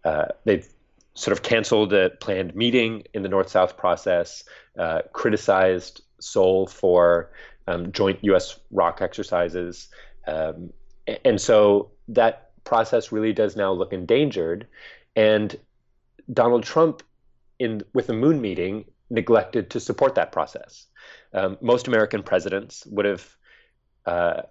uh, 0.04 0.26
they've 0.44 0.66
sort 1.14 1.36
of 1.36 1.42
canceled 1.42 1.92
a 1.92 2.10
planned 2.10 2.54
meeting 2.54 3.04
in 3.12 3.22
the 3.22 3.28
North 3.28 3.48
South 3.48 3.76
process, 3.76 4.44
uh, 4.78 5.02
criticized 5.12 6.02
Seoul 6.20 6.66
for 6.66 7.30
um, 7.66 7.92
joint 7.92 8.18
U.S. 8.22 8.58
ROK 8.70 9.02
exercises. 9.02 9.88
Um, 10.26 10.72
and 11.24 11.40
so 11.40 11.90
that 12.08 12.51
process 12.64 13.12
really 13.12 13.32
does 13.32 13.56
now 13.56 13.72
look 13.72 13.92
endangered. 13.92 14.66
And 15.16 15.54
Donald 16.32 16.64
Trump, 16.64 17.02
in 17.58 17.82
with 17.92 18.06
the 18.06 18.12
Moon 18.14 18.40
meeting, 18.40 18.84
neglected 19.10 19.70
to 19.70 19.80
support 19.80 20.14
that 20.14 20.32
process. 20.32 20.86
Um, 21.34 21.58
most 21.60 21.88
American 21.88 22.22
presidents 22.22 22.86
would 22.86 23.04
have 23.04 23.36
uh, 24.06 24.42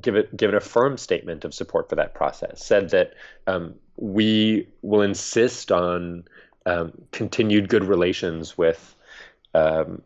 given 0.00 0.26
given 0.36 0.54
a 0.54 0.60
firm 0.60 0.96
statement 0.96 1.44
of 1.44 1.54
support 1.54 1.88
for 1.88 1.96
that 1.96 2.14
process, 2.14 2.64
said 2.64 2.90
that 2.90 3.14
um, 3.46 3.74
we 3.96 4.68
will 4.82 5.02
insist 5.02 5.70
on 5.70 6.24
um, 6.66 6.92
continued 7.12 7.68
good 7.68 7.84
relations 7.84 8.56
with 8.56 8.94
um, 9.54 10.02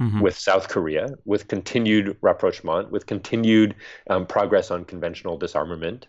mm-hmm. 0.00 0.20
with 0.20 0.36
South 0.36 0.68
Korea, 0.68 1.08
with 1.24 1.48
continued 1.48 2.16
rapprochement, 2.20 2.90
with 2.90 3.06
continued 3.06 3.74
um, 4.10 4.26
progress 4.26 4.70
on 4.70 4.84
conventional 4.84 5.36
disarmament 5.36 6.06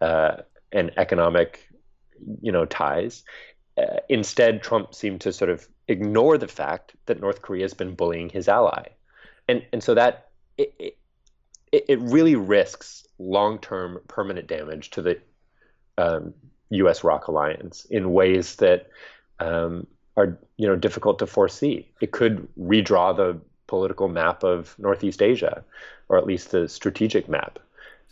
uh, 0.00 0.36
and 0.72 0.92
economic, 0.96 1.68
you 2.40 2.52
know, 2.52 2.64
ties. 2.64 3.24
Uh, 3.78 3.98
instead, 4.08 4.62
Trump 4.62 4.94
seemed 4.94 5.20
to 5.22 5.32
sort 5.32 5.50
of 5.50 5.68
ignore 5.88 6.38
the 6.38 6.48
fact 6.48 6.94
that 7.06 7.20
North 7.20 7.42
Korea 7.42 7.64
has 7.64 7.74
been 7.74 7.94
bullying 7.94 8.28
his 8.28 8.48
ally, 8.48 8.88
and 9.48 9.64
and 9.72 9.82
so 9.82 9.94
that 9.94 10.28
it, 10.58 10.74
it, 11.72 11.84
it 11.88 12.00
really 12.00 12.36
risks 12.36 13.06
long-term 13.18 14.00
permanent 14.08 14.46
damage 14.46 14.90
to 14.90 15.02
the 15.02 15.18
um, 15.98 16.34
U.S. 16.70 17.04
ROK 17.04 17.28
alliance 17.28 17.84
in 17.86 18.12
ways 18.12 18.56
that 18.56 18.88
um, 19.38 19.86
are 20.16 20.38
you 20.56 20.66
know 20.66 20.76
difficult 20.76 21.18
to 21.20 21.26
foresee. 21.26 21.88
It 22.00 22.12
could 22.12 22.48
redraw 22.58 23.16
the 23.16 23.40
political 23.66 24.08
map 24.08 24.42
of 24.42 24.74
Northeast 24.78 25.22
Asia, 25.22 25.64
or 26.08 26.18
at 26.18 26.26
least 26.26 26.50
the 26.50 26.68
strategic 26.68 27.28
map. 27.28 27.58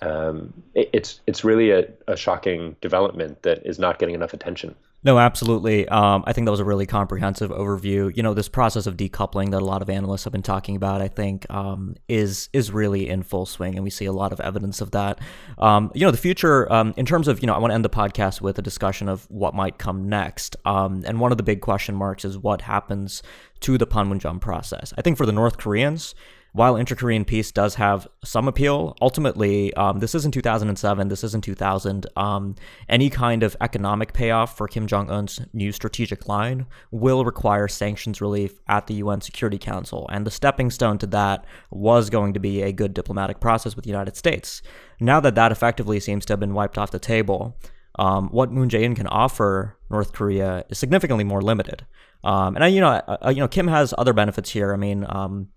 Um, 0.01 0.53
it, 0.75 0.91
it's 0.93 1.21
it's 1.27 1.45
really 1.45 1.71
a, 1.71 1.89
a 2.07 2.17
shocking 2.17 2.77
development 2.81 3.43
that 3.43 3.67
is 3.67 3.79
not 3.79 3.99
getting 3.99 4.15
enough 4.15 4.33
attention. 4.33 4.75
No, 5.05 5.17
absolutely. 5.21 5.87
Um, 5.89 6.25
I 6.27 6.33
think 6.33 6.45
that 6.47 6.51
was 6.51 6.59
a 6.59 6.65
really 6.65 6.85
comprehensive 6.85 7.53
overview. 7.53 8.15
You 8.17 8.23
know, 8.25 8.35
this 8.35 8.49
process 8.49 8.89
of 8.89 8.97
decoupling 8.97 9.53
that 9.53 9.63
a 9.63 9.65
lot 9.65 9.81
of 9.81 9.89
analysts 9.89 10.25
have 10.25 10.33
been 10.33 10.43
talking 10.43 10.75
about, 10.75 11.01
I 11.01 11.07
think, 11.07 11.49
um, 11.51 11.95
is 12.09 12.49
is 12.53 12.73
really 12.73 13.09
in 13.09 13.23
full 13.23 13.47
swing, 13.47 13.77
and 13.77 13.85
we 13.85 13.91
see 13.91 14.07
a 14.07 14.13
lot 14.13 14.33
of 14.33 14.41
evidence 14.41 14.81
of 14.81 14.91
that. 14.91 15.21
Um, 15.57 15.93
you 15.95 16.05
know, 16.05 16.11
the 16.11 16.19
future, 16.19 16.71
um, 16.73 16.95
in 16.97 17.07
terms 17.07 17.29
of, 17.29 17.41
you 17.41 17.47
know, 17.47 17.55
I 17.55 17.59
want 17.59 17.71
to 17.71 17.77
end 17.77 17.85
the 17.85 17.91
podcast 17.91 18.41
with 18.41 18.59
a 18.59 18.63
discussion 18.63 19.09
of 19.09 19.25
what 19.31 19.55
might 19.55 19.79
come 19.79 20.09
next. 20.09 20.57
Um, 20.65 21.05
and 21.07 21.21
one 21.21 21.31
of 21.31 21.37
the 21.37 21.45
big 21.45 21.61
question 21.61 21.95
marks 21.95 22.25
is 22.25 22.37
what 22.37 22.63
happens 22.63 23.23
to 23.61 23.79
the 23.79 23.87
Panmunjom 23.87 24.41
process. 24.41 24.93
I 24.99 25.03
think 25.03 25.17
for 25.17 25.27
the 25.27 25.33
North 25.33 25.59
Koreans, 25.59 26.17
while 26.59 26.75
inter-Korean 26.75 27.25
peace 27.25 27.53
does 27.53 27.77
have 27.77 28.09
some 28.25 28.49
appeal, 28.49 28.97
ultimately, 29.01 29.73
um, 29.75 30.01
this 30.01 30.13
isn't 30.17 30.35
2007, 30.35 31.07
this 31.07 31.23
isn't 31.23 31.45
2000. 31.45 32.05
Um, 32.17 32.57
any 32.89 33.11
kind 33.11 33.45
of 33.45 33.57
economic 33.61 34.13
payoff 34.13 34.57
for 34.57 34.67
Kim 34.67 34.89
Jong 34.89 35.09
Un's 35.09 35.41
new 35.53 35.71
strategic 35.71 36.27
line 36.27 36.67
will 36.91 37.25
require 37.25 37.69
sanctions 37.69 38.21
relief 38.21 38.59
at 38.67 38.89
the 38.89 38.95
UN 38.95 39.21
Security 39.21 39.57
Council, 39.57 40.09
and 40.11 40.27
the 40.27 40.33
stepping 40.33 40.69
stone 40.73 40.99
to 40.99 41.07
that 41.07 41.45
was 41.71 42.11
going 42.11 42.33
to 42.35 42.41
be 42.41 42.63
a 42.63 42.73
good 42.73 42.93
diplomatic 42.93 43.39
process 43.39 43.77
with 43.77 43.85
the 43.85 43.91
United 43.91 44.17
States. 44.17 44.61
Now 44.99 45.21
that 45.21 45.37
that 45.37 45.53
effectively 45.53 46.01
seems 46.01 46.27
to 46.27 46.33
have 46.33 46.41
been 46.41 46.55
wiped 46.55 46.77
off 46.77 46.91
the 46.91 46.99
table, 46.99 47.57
um, 48.01 48.31
what 48.31 48.51
Moon 48.51 48.69
Jae-in 48.69 48.97
can 48.97 49.07
offer 49.07 49.77
North 49.91 50.13
Korea 50.13 50.65
is 50.71 50.79
significantly 50.79 51.23
more 51.23 51.41
limited. 51.41 51.87
Um, 52.25 52.57
and 52.57 52.65
I, 52.65 52.67
you 52.67 52.81
know, 52.81 53.01
you 53.29 53.37
know, 53.37 53.47
Kim 53.47 53.69
has 53.69 53.95
other 53.97 54.13
benefits 54.13 54.51
here. 54.51 54.73
I 54.73 54.77
mean, 54.77 55.07
um, 55.09 55.51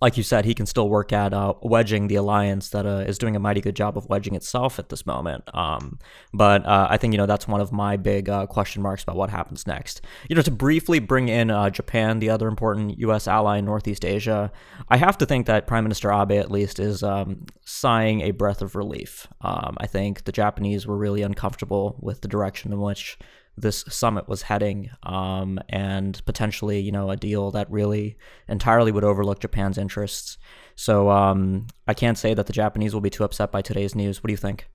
like 0.00 0.16
you 0.16 0.22
said, 0.22 0.44
he 0.44 0.54
can 0.54 0.66
still 0.66 0.88
work 0.88 1.12
at 1.12 1.32
uh, 1.32 1.54
wedging 1.62 2.08
the 2.08 2.16
alliance 2.16 2.70
that 2.70 2.84
uh, 2.84 3.04
is 3.06 3.16
doing 3.16 3.36
a 3.36 3.38
mighty 3.38 3.60
good 3.60 3.76
job 3.76 3.96
of 3.96 4.08
wedging 4.08 4.34
itself 4.34 4.78
at 4.78 4.88
this 4.88 5.06
moment. 5.06 5.44
Um, 5.54 5.98
but 6.32 6.66
uh, 6.66 6.88
I 6.90 6.96
think 6.96 7.14
you 7.14 7.18
know 7.18 7.26
that's 7.26 7.46
one 7.46 7.60
of 7.60 7.72
my 7.72 7.96
big 7.96 8.28
uh, 8.28 8.46
question 8.46 8.82
marks 8.82 9.02
about 9.02 9.16
what 9.16 9.30
happens 9.30 9.66
next. 9.66 10.02
You 10.28 10.36
know, 10.36 10.42
to 10.42 10.50
briefly 10.50 10.98
bring 10.98 11.28
in 11.28 11.50
uh, 11.50 11.70
Japan, 11.70 12.18
the 12.18 12.30
other 12.30 12.48
important 12.48 12.98
U.S. 12.98 13.28
ally 13.28 13.58
in 13.58 13.64
Northeast 13.64 14.04
Asia, 14.04 14.50
I 14.88 14.96
have 14.96 15.16
to 15.18 15.26
think 15.26 15.46
that 15.46 15.66
Prime 15.66 15.84
Minister 15.84 16.12
Abe 16.12 16.32
at 16.32 16.50
least 16.50 16.80
is 16.80 17.02
um, 17.02 17.46
sighing 17.64 18.20
a 18.22 18.32
breath 18.32 18.62
of 18.62 18.74
relief. 18.74 19.28
Um, 19.40 19.76
I 19.78 19.86
think 19.86 20.24
the 20.24 20.32
Japanese 20.32 20.86
were 20.86 20.96
really 20.96 21.22
uncomfortable 21.22 21.96
with 22.00 22.20
the 22.20 22.28
direction 22.28 22.72
in 22.72 22.80
which 22.80 23.18
this 23.56 23.84
summit 23.88 24.28
was 24.28 24.42
heading, 24.42 24.90
um, 25.02 25.58
and 25.68 26.20
potentially, 26.26 26.80
you 26.80 26.92
know, 26.92 27.10
a 27.10 27.16
deal 27.16 27.50
that 27.52 27.70
really 27.70 28.16
entirely 28.48 28.92
would 28.92 29.04
overlook 29.04 29.40
Japan's 29.40 29.78
interests. 29.78 30.38
So 30.74 31.10
um, 31.10 31.68
I 31.86 31.94
can't 31.94 32.18
say 32.18 32.34
that 32.34 32.46
the 32.46 32.52
Japanese 32.52 32.94
will 32.94 33.00
be 33.00 33.10
too 33.10 33.24
upset 33.24 33.52
by 33.52 33.62
today's 33.62 33.94
news. 33.94 34.22
What 34.22 34.28
do 34.28 34.32
you 34.32 34.38
think? 34.38 34.68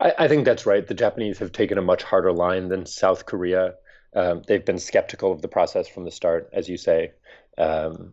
I, 0.00 0.12
I 0.18 0.28
think 0.28 0.44
that's 0.44 0.66
right. 0.66 0.86
The 0.86 0.94
Japanese 0.94 1.38
have 1.38 1.52
taken 1.52 1.78
a 1.78 1.82
much 1.82 2.02
harder 2.02 2.32
line 2.32 2.68
than 2.68 2.86
South 2.86 3.26
Korea. 3.26 3.74
Um, 4.14 4.42
they've 4.46 4.64
been 4.64 4.78
skeptical 4.78 5.32
of 5.32 5.42
the 5.42 5.48
process 5.48 5.88
from 5.88 6.04
the 6.04 6.10
start, 6.10 6.50
as 6.52 6.68
you 6.68 6.76
say. 6.76 7.12
Um, 7.58 8.12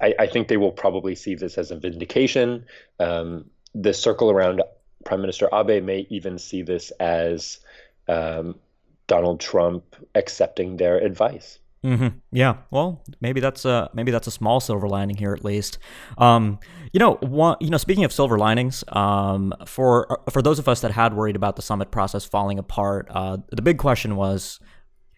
I, 0.00 0.14
I, 0.18 0.26
think 0.26 0.48
they 0.48 0.56
will 0.56 0.72
probably 0.72 1.14
see 1.14 1.34
this 1.34 1.58
as 1.58 1.70
a 1.70 1.76
vindication. 1.76 2.66
Um, 3.00 3.46
the 3.74 3.92
circle 3.92 4.30
around 4.30 4.62
Prime 5.04 5.20
Minister 5.20 5.48
Abe 5.52 5.82
may 5.82 6.06
even 6.10 6.38
see 6.38 6.62
this 6.62 6.90
as 6.92 7.58
um, 8.08 8.56
Donald 9.06 9.40
Trump 9.40 9.84
accepting 10.14 10.76
their 10.76 10.98
advice. 10.98 11.58
Mm-hmm. 11.84 12.16
Yeah, 12.32 12.56
well, 12.70 13.04
maybe 13.20 13.40
that's 13.40 13.66
a 13.66 13.90
maybe 13.92 14.10
that's 14.10 14.26
a 14.26 14.30
small 14.30 14.58
silver 14.58 14.88
lining 14.88 15.16
here 15.16 15.34
at 15.34 15.44
least. 15.44 15.78
Um, 16.16 16.58
you 16.94 16.98
know, 16.98 17.16
one, 17.16 17.58
you 17.60 17.68
know, 17.68 17.76
speaking 17.76 18.04
of 18.04 18.12
silver 18.12 18.38
linings, 18.38 18.84
um, 18.88 19.52
for 19.66 20.22
for 20.30 20.40
those 20.40 20.58
of 20.58 20.66
us 20.66 20.80
that 20.80 20.92
had 20.92 21.12
worried 21.12 21.36
about 21.36 21.56
the 21.56 21.62
summit 21.62 21.90
process 21.90 22.24
falling 22.24 22.58
apart, 22.58 23.06
uh, 23.10 23.36
the 23.50 23.60
big 23.60 23.76
question 23.76 24.16
was, 24.16 24.60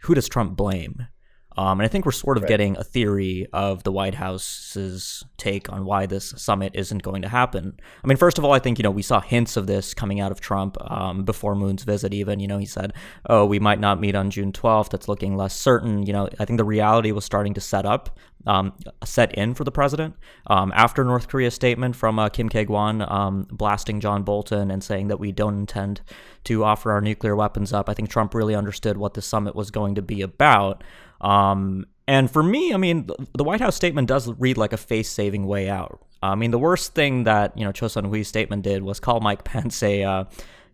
who 0.02 0.14
does 0.14 0.28
Trump 0.28 0.56
blame? 0.56 1.06
Um, 1.56 1.80
and 1.80 1.86
I 1.86 1.88
think 1.88 2.04
we're 2.04 2.12
sort 2.12 2.36
of 2.36 2.42
right. 2.42 2.48
getting 2.48 2.76
a 2.76 2.84
theory 2.84 3.46
of 3.52 3.82
the 3.82 3.92
White 3.92 4.14
House's 4.14 5.24
take 5.36 5.72
on 5.72 5.84
why 5.84 6.06
this 6.06 6.34
summit 6.36 6.72
isn't 6.74 7.02
going 7.02 7.22
to 7.22 7.28
happen. 7.28 7.78
I 8.02 8.06
mean, 8.06 8.18
first 8.18 8.38
of 8.38 8.44
all, 8.44 8.52
I 8.52 8.58
think 8.58 8.78
you 8.78 8.82
know 8.82 8.90
we 8.90 9.02
saw 9.02 9.20
hints 9.20 9.56
of 9.56 9.66
this 9.66 9.94
coming 9.94 10.20
out 10.20 10.32
of 10.32 10.40
Trump 10.40 10.76
um, 10.90 11.24
before 11.24 11.54
Moon's 11.54 11.84
visit. 11.84 12.12
Even 12.12 12.40
you 12.40 12.48
know 12.48 12.58
he 12.58 12.66
said, 12.66 12.92
"Oh, 13.28 13.44
we 13.46 13.58
might 13.58 13.80
not 13.80 14.00
meet 14.00 14.14
on 14.14 14.30
June 14.30 14.52
12th. 14.52 14.90
That's 14.90 15.08
looking 15.08 15.36
less 15.36 15.54
certain." 15.54 16.04
You 16.06 16.12
know, 16.12 16.28
I 16.38 16.44
think 16.44 16.58
the 16.58 16.64
reality 16.64 17.12
was 17.12 17.24
starting 17.24 17.54
to 17.54 17.60
set 17.60 17.86
up, 17.86 18.18
um, 18.46 18.72
set 19.04 19.34
in 19.34 19.54
for 19.54 19.64
the 19.64 19.72
president 19.72 20.14
um, 20.48 20.72
after 20.74 21.04
North 21.04 21.28
Korea's 21.28 21.54
statement 21.54 21.96
from 21.96 22.18
uh, 22.18 22.28
Kim 22.28 22.48
Kye-gwan 22.48 23.02
um, 23.02 23.46
blasting 23.50 24.00
John 24.00 24.22
Bolton 24.22 24.70
and 24.70 24.82
saying 24.84 25.08
that 25.08 25.18
we 25.18 25.32
don't 25.32 25.58
intend 25.58 26.02
to 26.44 26.64
offer 26.64 26.92
our 26.92 27.00
nuclear 27.00 27.34
weapons 27.34 27.72
up. 27.72 27.88
I 27.88 27.94
think 27.94 28.08
Trump 28.08 28.34
really 28.34 28.54
understood 28.54 28.96
what 28.96 29.14
the 29.14 29.22
summit 29.22 29.56
was 29.56 29.70
going 29.70 29.96
to 29.96 30.02
be 30.02 30.22
about. 30.22 30.84
Um, 31.26 31.86
and 32.08 32.30
for 32.30 32.42
me, 32.42 32.72
I 32.72 32.76
mean, 32.76 33.08
the 33.36 33.42
White 33.42 33.60
House 33.60 33.74
statement 33.74 34.06
does 34.06 34.32
read 34.34 34.56
like 34.56 34.72
a 34.72 34.76
face-saving 34.76 35.46
way 35.46 35.68
out. 35.68 36.00
I 36.22 36.36
mean, 36.36 36.52
the 36.52 36.58
worst 36.58 36.94
thing 36.94 37.24
that 37.24 37.56
you 37.58 37.64
know 37.64 37.72
Cho 37.72 37.88
Sun-hui's 37.88 38.28
statement 38.28 38.62
did 38.62 38.82
was 38.82 39.00
call 39.00 39.20
Mike 39.20 39.44
Pence 39.44 39.82
a, 39.82 40.04
uh, 40.04 40.24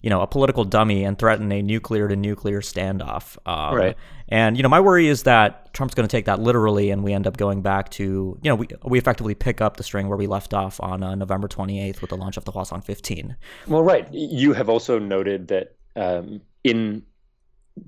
you 0.03 0.11
know, 0.11 0.21
a 0.21 0.27
political 0.27 0.65
dummy 0.65 1.05
and 1.05 1.19
threaten 1.19 1.51
a 1.51 1.63
nuclear 1.63 2.07
to 2.07 2.17
nuclear 2.17 2.61
standoff. 2.61 3.39
Um, 3.47 3.75
right. 3.75 3.97
And 4.29 4.57
you 4.57 4.63
know, 4.63 4.69
my 4.69 4.81
worry 4.81 5.09
is 5.09 5.23
that 5.25 5.73
Trump's 5.73 5.95
going 5.95 6.07
to 6.07 6.11
take 6.11 6.27
that 6.27 6.39
literally, 6.39 6.91
and 6.91 7.03
we 7.03 7.13
end 7.13 7.27
up 7.27 7.39
going 7.39 7.63
back 7.63 7.89
to 7.93 8.39
you 8.43 8.49
know 8.51 8.55
we 8.55 8.69
we 8.85 8.99
effectively 8.99 9.35
pick 9.35 9.63
up 9.63 9.79
the 9.79 9.83
string 9.83 10.09
where 10.09 10.19
we 10.19 10.27
left 10.27 10.53
off 10.53 10.81
on 10.81 11.03
uh, 11.03 11.15
November 11.15 11.49
28th 11.49 12.03
with 12.03 12.11
the 12.11 12.17
launch 12.17 12.37
of 12.37 12.45
the 12.45 12.53
Hwasong 12.53 12.85
15. 12.85 13.37
Well, 13.69 13.83
right. 13.83 14.07
You 14.13 14.53
have 14.53 14.69
also 14.69 14.99
noted 14.99 15.49
that 15.49 15.77
um, 15.97 16.43
in 16.63 17.05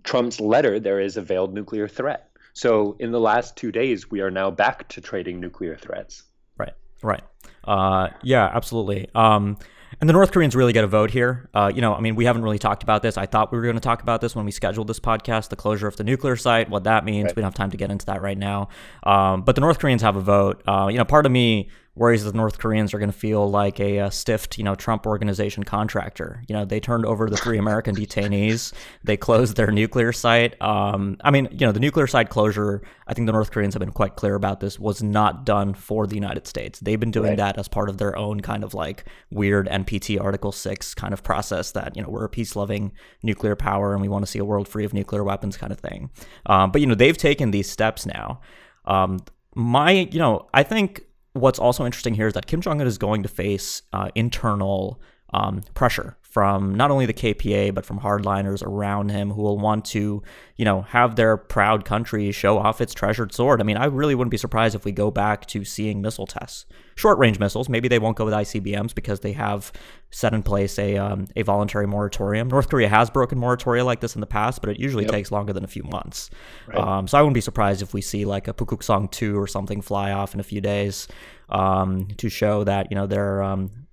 Trump's 0.03 0.41
letter 0.41 0.81
there 0.81 0.99
is 0.99 1.19
a 1.19 1.23
veiled 1.23 1.53
nuclear 1.53 1.89
threat. 1.89 2.31
So 2.55 2.97
in 3.01 3.11
the 3.11 3.21
last 3.21 3.57
two 3.57 3.71
days, 3.71 4.11
we 4.11 4.21
are 4.21 4.31
now 4.31 4.51
back 4.51 4.89
to 4.91 5.01
trading 5.01 5.41
nuclear 5.41 5.77
threats. 5.77 6.23
Right, 6.57 6.73
right. 7.03 7.23
Uh, 7.65 8.09
yeah, 8.23 8.51
absolutely. 8.53 9.09
Um, 9.15 9.59
and 10.01 10.09
the 10.09 10.13
North 10.13 10.33
Koreans 10.33 10.57
really 10.57 10.73
get 10.73 10.85
a 10.85 10.89
vote 10.89 11.11
here. 11.11 11.49
Uh, 11.55 11.71
you 11.75 11.81
know, 11.81 11.95
I 11.95 12.01
mean, 12.01 12.15
we 12.17 12.25
haven't 12.25 12.43
really 12.43 12.59
talked 12.59 12.83
about 12.83 13.03
this. 13.03 13.17
I 13.17 13.27
thought 13.27 13.53
we 13.53 13.59
were 13.59 13.65
going 13.65 13.77
to 13.77 13.81
talk 13.81 14.03
about 14.03 14.21
this 14.21 14.35
when 14.35 14.45
we 14.45 14.51
scheduled 14.51 14.89
this 14.89 15.01
podcast, 15.01 15.49
the 15.49 15.57
closure 15.57 15.87
of 15.87 15.97
the 15.97 16.05
nuclear 16.05 16.37
site, 16.37 16.69
what 16.69 16.85
that 16.85 17.05
means. 17.05 17.27
Right. 17.27 17.37
We 17.37 17.43
don't 17.43 17.51
have 17.51 17.55
time 17.55 17.71
to 17.71 17.77
get 17.77 17.91
into 17.91 18.07
that 18.07 18.23
right 18.23 18.39
now. 18.39 18.69
Um, 19.03 19.43
but 19.43 19.55
the 19.55 19.61
North 19.61 19.79
Koreans 19.79 20.03
have 20.03 20.17
a 20.17 20.21
vote. 20.21 20.63
Uh, 20.67 20.89
you 20.91 20.99
know, 20.99 21.05
part 21.05 21.27
of 21.27 21.33
me 21.33 21.69
worries 21.97 22.25
that 22.25 22.33
the 22.33 22.37
North 22.37 22.59
Koreans 22.59 22.93
are 22.93 22.99
going 22.99 23.11
to 23.11 23.17
feel 23.17 23.49
like 23.49 23.79
a, 23.79 23.99
a, 23.99 24.11
stiffed, 24.11 24.59
you 24.59 24.65
know, 24.65 24.75
Trump 24.75 25.07
organization 25.07 25.63
contractor. 25.63 26.43
You 26.49 26.55
know, 26.55 26.65
they 26.65 26.81
turned 26.81 27.07
over 27.07 27.31
the 27.31 27.37
three 27.37 27.57
American 27.57 27.95
detainees. 27.95 28.73
They 29.05 29.17
closed 29.17 29.57
their 29.57 29.71
nuclear 29.71 30.13
site. 30.13 30.61
Um, 30.61 31.17
I 31.23 31.31
mean, 31.31 31.49
you 31.53 31.67
know, 31.67 31.73
the 31.73 31.81
nuclear 31.81 32.09
site 32.09 32.31
closure. 32.31 32.83
I 33.07 33.15
think 33.15 33.27
the 33.27 33.33
North 33.33 33.53
Koreans 33.53 33.75
have 33.75 33.81
been 33.81 33.93
quite 33.93 34.17
clear 34.17 34.35
about 34.35 34.59
this. 34.59 34.79
Was 34.79 35.03
not 35.03 35.47
done 35.47 35.73
for 35.75 36.07
the 36.07 36.17
United 36.17 36.49
States. 36.49 36.81
They've 36.81 36.99
been 36.99 37.13
doing 37.13 37.31
right. 37.31 37.37
that 37.37 37.59
as 37.59 37.69
part 37.69 37.89
of 37.89 37.99
their 37.99 38.17
own 38.17 38.41
kind 38.41 38.65
of 38.65 38.75
like 38.75 39.05
weird 39.31 39.69
NPT 39.69 40.21
Article 40.21 40.51
Six 40.51 40.95
kind 40.95 41.13
of 41.13 41.23
process. 41.23 41.73
That 41.73 41.97
you 41.97 42.03
know, 42.03 42.09
we're 42.09 42.25
a 42.25 42.29
peace-loving 42.29 42.93
nuclear 43.23 43.55
power 43.55 43.93
and 43.93 44.03
we 44.03 44.09
want 44.09 44.25
to 44.25 44.31
see 44.31 44.41
a 44.41 44.45
world 44.45 44.67
free 44.67 44.85
of 44.85 44.93
nuclear 44.93 45.23
weapons, 45.23 45.57
kind 45.57 45.71
of 45.71 45.79
thing. 45.79 46.11
Um, 46.47 46.73
but 46.73 46.81
you 46.81 46.89
know, 46.89 46.97
they've 46.97 47.17
taken 47.17 47.53
these 47.53 47.71
steps 47.71 48.05
now. 48.05 48.41
Um, 48.85 49.21
my, 49.55 49.93
you 49.93 50.19
know, 50.19 50.49
I 50.53 50.65
think 50.65 51.05
what's 51.35 51.59
also 51.59 51.85
interesting 51.85 52.15
here 52.15 52.27
is 52.27 52.33
that 52.33 52.47
Kim 52.47 52.61
Jong 52.61 52.81
Un 52.81 52.87
is 52.87 52.97
going 52.97 53.23
to 53.23 53.29
face 53.29 53.83
uh, 53.93 54.09
internal 54.15 55.01
um, 55.33 55.63
pressure 55.75 56.17
from 56.35 56.75
not 56.75 56.91
only 56.91 57.07
the 57.07 57.15
KPA 57.15 57.73
but 57.73 57.87
from 57.87 58.01
hardliners 58.01 58.61
around 58.61 59.11
him 59.11 59.31
who 59.31 59.41
will 59.41 59.57
want 59.57 59.85
to, 59.85 60.21
you 60.57 60.65
know, 60.65 60.83
have 60.83 61.15
their 61.15 61.37
proud 61.37 61.85
country 61.85 62.33
show 62.33 62.59
off 62.59 62.81
its 62.81 62.93
treasured 62.93 63.33
sword. 63.33 63.61
I 63.61 63.65
mean, 63.65 63.77
I 63.77 63.85
really 63.85 64.17
wouldn't 64.17 64.33
be 64.33 64.37
surprised 64.37 64.75
if 64.75 64.85
we 64.85 64.91
go 64.91 65.13
back 65.13 65.47
to 65.47 65.65
seeing 65.65 66.03
missile 66.03 66.27
tests, 66.27 66.67
short 66.97 67.19
range 67.19 67.39
missiles. 67.39 67.69
Maybe 67.69 67.87
they 67.87 68.01
won't 68.01 68.17
go 68.17 68.25
with 68.25 68.35
ICBMs 68.35 68.97
because 68.97 69.21
they 69.21 69.31
have 69.31 69.71
set 70.11 70.35
in 70.35 70.43
place 70.43 70.77
a 70.77 70.97
um, 70.97 71.29
a 71.37 71.43
voluntary 71.43 71.87
moratorium. 71.87 72.49
North 72.49 72.69
Korea 72.69 72.89
has 72.89 73.11
broken 73.11 73.39
moratoria 73.39 73.85
like 73.85 74.01
this 74.01 74.17
in 74.17 74.21
the 74.21 74.27
past, 74.27 74.61
but 74.61 74.71
it 74.71 74.81
usually 74.81 75.05
yep. 75.05 75.13
takes 75.13 75.31
longer 75.31 75.53
than 75.53 75.63
a 75.63 75.69
few 75.69 75.85
months. 75.85 76.31
Right. 76.67 76.79
Um, 76.79 77.07
so 77.07 77.17
I 77.17 77.23
wouldn't 77.23 77.35
be 77.35 77.43
surprised 77.43 77.81
if 77.81 77.95
we 77.95 78.01
see 78.01 78.25
like 78.25 78.49
a 78.49 78.53
Pukguksong 78.53 79.13
two 79.13 79.41
or 79.41 79.47
something 79.47 79.83
fly 79.83 80.11
off 80.11 80.35
in 80.35 80.41
a 80.41 80.45
few 80.45 80.61
days 80.61 81.07
um, 81.49 82.09
to 82.17 82.29
show 82.29 82.65
that 82.65 82.89
you 82.91 82.97
know 82.97 83.07
they're 83.07 83.41
um, 83.41 83.84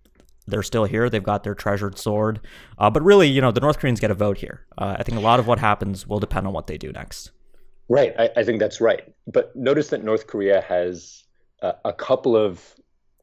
they're 0.51 0.63
still 0.63 0.85
here. 0.85 1.09
They've 1.09 1.23
got 1.23 1.43
their 1.43 1.55
treasured 1.55 1.97
sword. 1.97 2.39
Uh, 2.77 2.89
but 2.89 3.03
really, 3.03 3.27
you 3.27 3.41
know, 3.41 3.51
the 3.51 3.61
North 3.61 3.79
Koreans 3.79 3.99
get 3.99 4.11
a 4.11 4.15
vote 4.15 4.37
here. 4.37 4.65
Uh, 4.77 4.97
I 4.99 5.03
think 5.03 5.17
a 5.17 5.21
lot 5.21 5.39
of 5.39 5.47
what 5.47 5.59
happens 5.59 6.07
will 6.07 6.19
depend 6.19 6.45
on 6.45 6.53
what 6.53 6.67
they 6.67 6.77
do 6.77 6.91
next. 6.91 7.31
Right. 7.89 8.13
I, 8.17 8.29
I 8.37 8.43
think 8.43 8.59
that's 8.59 8.79
right. 8.79 9.11
But 9.27 9.55
notice 9.55 9.89
that 9.89 10.03
North 10.03 10.27
Korea 10.27 10.61
has 10.61 11.23
uh, 11.61 11.73
a 11.83 11.93
couple 11.93 12.37
of 12.37 12.75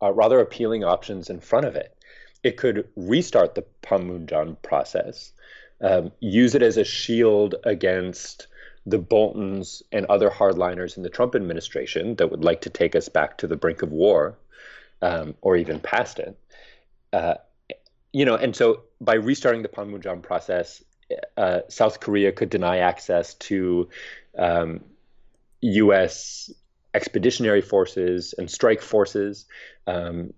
uh, 0.03 0.13
rather 0.13 0.41
appealing 0.41 0.85
options 0.85 1.31
in 1.31 1.41
front 1.41 1.67
of 1.67 1.77
it. 1.77 1.97
It 2.43 2.57
could 2.57 2.89
restart 2.97 3.55
the 3.55 3.65
Panmunjom 3.83 4.61
process, 4.63 5.33
um, 5.81 6.13
use 6.21 6.55
it 6.55 6.63
as 6.63 6.77
a 6.77 6.85
shield 6.85 7.57
against 7.65 8.47
the 8.87 8.99
Boltons 8.99 9.83
and 9.93 10.07
other 10.07 10.31
hardliners 10.31 10.97
in 10.97 11.03
the 11.03 11.11
Trump 11.11 11.35
administration 11.35 12.15
that 12.17 12.31
would 12.31 12.45
like 12.45 12.63
to 12.63 12.71
take 12.71 12.97
us 12.97 13.09
back 13.09 13.39
to 13.39 13.47
the 13.47 13.57
brink 13.57 13.83
of 13.83 13.93
war 13.93 14.39
um, 15.03 15.35
or 15.43 15.57
even 15.57 15.81
past 15.81 16.19
it. 16.19 16.39
Uh, 17.13 17.35
you 18.13 18.25
know, 18.25 18.37
and 18.37 18.55
so 18.55 18.83
by 19.01 19.15
restarting 19.15 19.63
the 19.63 19.69
Panmunjom 19.69 20.23
process, 20.23 20.83
uh, 21.37 21.61
South 21.69 22.01
Korea 22.01 22.33
could 22.33 22.51
deny 22.51 22.79
access 22.79 23.35
to 23.35 23.89
um, 24.37 24.81
U.S. 25.61 26.51
expeditionary 26.95 27.61
forces 27.61 28.35
and 28.37 28.51
strike 28.51 28.83
forces. 28.83 29.47
Um, 29.87 30.33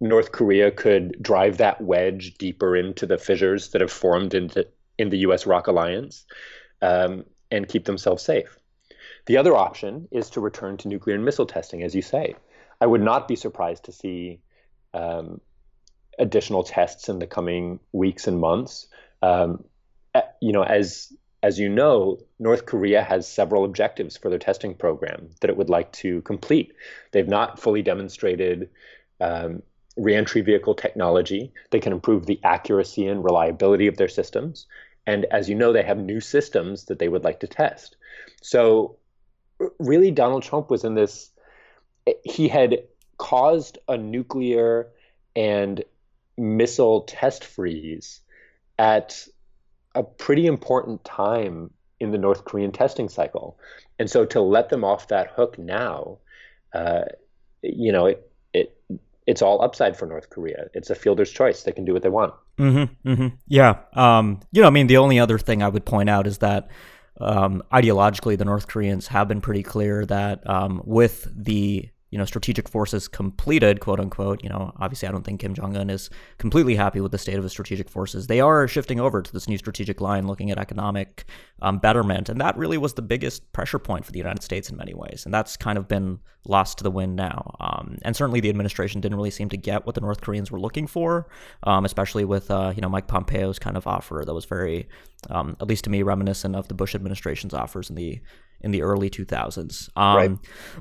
North 0.00 0.32
Korea 0.32 0.70
could 0.70 1.22
drive 1.22 1.58
that 1.58 1.80
wedge 1.80 2.34
deeper 2.34 2.76
into 2.76 3.06
the 3.06 3.18
fissures 3.18 3.70
that 3.70 3.80
have 3.80 3.92
formed 3.92 4.34
into 4.34 4.66
in 4.98 5.10
the 5.10 5.18
U.S. 5.18 5.46
ROK 5.46 5.68
alliance 5.68 6.24
um, 6.82 7.24
and 7.50 7.68
keep 7.68 7.84
themselves 7.84 8.22
safe. 8.22 8.58
The 9.26 9.36
other 9.36 9.54
option 9.54 10.08
is 10.10 10.30
to 10.30 10.40
return 10.40 10.76
to 10.78 10.88
nuclear 10.88 11.14
and 11.14 11.24
missile 11.24 11.46
testing, 11.46 11.82
as 11.82 11.94
you 11.94 12.02
say. 12.02 12.34
I 12.80 12.86
would 12.86 13.00
not 13.00 13.28
be 13.28 13.36
surprised 13.36 13.84
to 13.84 13.92
see 13.92 14.40
um, 14.92 15.40
additional 16.18 16.62
tests 16.62 17.08
in 17.08 17.18
the 17.18 17.26
coming 17.26 17.80
weeks 17.92 18.26
and 18.26 18.38
months. 18.38 18.86
Um, 19.22 19.64
you 20.40 20.52
know, 20.52 20.62
as 20.62 21.12
as 21.42 21.58
you 21.58 21.68
know, 21.68 22.18
North 22.38 22.66
Korea 22.66 23.02
has 23.02 23.26
several 23.26 23.64
objectives 23.64 24.16
for 24.16 24.28
their 24.28 24.38
testing 24.38 24.74
program 24.74 25.30
that 25.40 25.50
it 25.50 25.56
would 25.56 25.70
like 25.70 25.90
to 25.92 26.20
complete. 26.22 26.72
They've 27.10 27.28
not 27.28 27.58
fully 27.58 27.82
demonstrated 27.82 28.70
um, 29.20 29.62
reentry 29.96 30.40
vehicle 30.40 30.74
technology. 30.74 31.52
They 31.70 31.80
can 31.80 31.92
improve 31.92 32.26
the 32.26 32.40
accuracy 32.44 33.08
and 33.08 33.24
reliability 33.24 33.88
of 33.88 33.96
their 33.96 34.08
systems. 34.08 34.66
And 35.04 35.24
as 35.26 35.48
you 35.48 35.56
know, 35.56 35.72
they 35.72 35.82
have 35.82 35.98
new 35.98 36.20
systems 36.20 36.84
that 36.84 37.00
they 37.00 37.08
would 37.08 37.24
like 37.24 37.40
to 37.40 37.48
test. 37.48 37.96
So, 38.40 38.96
really, 39.80 40.12
Donald 40.12 40.44
Trump 40.44 40.70
was 40.70 40.84
in 40.84 40.94
this, 40.94 41.30
he 42.22 42.46
had 42.46 42.84
caused 43.18 43.78
a 43.88 43.96
nuclear 43.96 44.88
and 45.34 45.82
missile 46.36 47.02
test 47.02 47.44
freeze 47.44 48.20
at 48.78 49.26
a 49.94 50.02
pretty 50.02 50.46
important 50.46 51.04
time 51.04 51.70
in 52.00 52.10
the 52.10 52.18
North 52.18 52.44
Korean 52.44 52.72
testing 52.72 53.08
cycle. 53.08 53.58
And 53.98 54.10
so 54.10 54.24
to 54.26 54.40
let 54.40 54.68
them 54.68 54.84
off 54.84 55.08
that 55.08 55.30
hook 55.30 55.58
now, 55.58 56.18
uh, 56.72 57.04
you 57.62 57.92
know, 57.92 58.06
it, 58.06 58.30
it 58.52 58.76
it's 59.26 59.42
all 59.42 59.62
upside 59.62 59.96
for 59.96 60.06
North 60.06 60.30
Korea. 60.30 60.68
It's 60.74 60.90
a 60.90 60.94
fielder's 60.94 61.30
choice. 61.30 61.62
They 61.62 61.72
can 61.72 61.84
do 61.84 61.92
what 61.92 62.02
they 62.02 62.08
want. 62.08 62.34
Mm-hmm, 62.58 63.08
mm-hmm. 63.08 63.36
Yeah. 63.46 63.78
Um, 63.92 64.40
you 64.50 64.62
know, 64.62 64.66
I 64.66 64.70
mean, 64.70 64.88
the 64.88 64.96
only 64.96 65.20
other 65.20 65.38
thing 65.38 65.62
I 65.62 65.68
would 65.68 65.84
point 65.84 66.10
out 66.10 66.26
is 66.26 66.38
that 66.38 66.68
um, 67.20 67.62
ideologically, 67.72 68.36
the 68.36 68.44
North 68.44 68.66
Koreans 68.66 69.06
have 69.08 69.28
been 69.28 69.40
pretty 69.40 69.62
clear 69.62 70.04
that 70.06 70.48
um, 70.48 70.82
with 70.84 71.28
the 71.32 71.88
you 72.12 72.18
know 72.18 72.26
strategic 72.26 72.68
forces 72.68 73.08
completed, 73.08 73.80
quote 73.80 73.98
unquote. 73.98 74.44
You 74.44 74.50
know, 74.50 74.72
obviously, 74.78 75.08
I 75.08 75.12
don't 75.12 75.24
think 75.24 75.40
Kim 75.40 75.54
Jong 75.54 75.76
Un 75.76 75.88
is 75.88 76.10
completely 76.36 76.76
happy 76.76 77.00
with 77.00 77.10
the 77.10 77.18
state 77.18 77.36
of 77.36 77.42
his 77.42 77.52
strategic 77.52 77.88
forces. 77.88 78.26
They 78.26 78.40
are 78.40 78.68
shifting 78.68 79.00
over 79.00 79.22
to 79.22 79.32
this 79.32 79.48
new 79.48 79.56
strategic 79.56 80.00
line, 80.00 80.26
looking 80.26 80.50
at 80.50 80.58
economic 80.58 81.24
um, 81.62 81.78
betterment, 81.78 82.28
and 82.28 82.38
that 82.40 82.56
really 82.58 82.76
was 82.76 82.92
the 82.92 83.02
biggest 83.02 83.50
pressure 83.54 83.78
point 83.78 84.04
for 84.04 84.12
the 84.12 84.18
United 84.18 84.42
States 84.42 84.68
in 84.68 84.76
many 84.76 84.92
ways, 84.92 85.22
and 85.24 85.32
that's 85.32 85.56
kind 85.56 85.78
of 85.78 85.88
been 85.88 86.18
lost 86.46 86.76
to 86.78 86.84
the 86.84 86.90
wind 86.90 87.16
now. 87.16 87.56
Um, 87.60 87.96
and 88.02 88.14
certainly, 88.14 88.40
the 88.40 88.50
administration 88.50 89.00
didn't 89.00 89.16
really 89.16 89.30
seem 89.30 89.48
to 89.48 89.56
get 89.56 89.86
what 89.86 89.94
the 89.94 90.02
North 90.02 90.20
Koreans 90.20 90.50
were 90.50 90.60
looking 90.60 90.86
for, 90.86 91.28
um, 91.62 91.86
especially 91.86 92.26
with 92.26 92.50
uh, 92.50 92.74
you 92.76 92.82
know 92.82 92.90
Mike 92.90 93.06
Pompeo's 93.06 93.58
kind 93.58 93.78
of 93.78 93.86
offer 93.86 94.22
that 94.26 94.34
was 94.34 94.44
very, 94.44 94.86
um, 95.30 95.56
at 95.62 95.66
least 95.66 95.84
to 95.84 95.90
me, 95.90 96.02
reminiscent 96.02 96.54
of 96.54 96.68
the 96.68 96.74
Bush 96.74 96.94
administration's 96.94 97.54
offers 97.54 97.88
in 97.88 97.96
the 97.96 98.20
in 98.62 98.70
the 98.70 98.82
early 98.82 99.10
2000s. 99.10 99.88
Um, 99.96 100.16
right. 100.16 100.30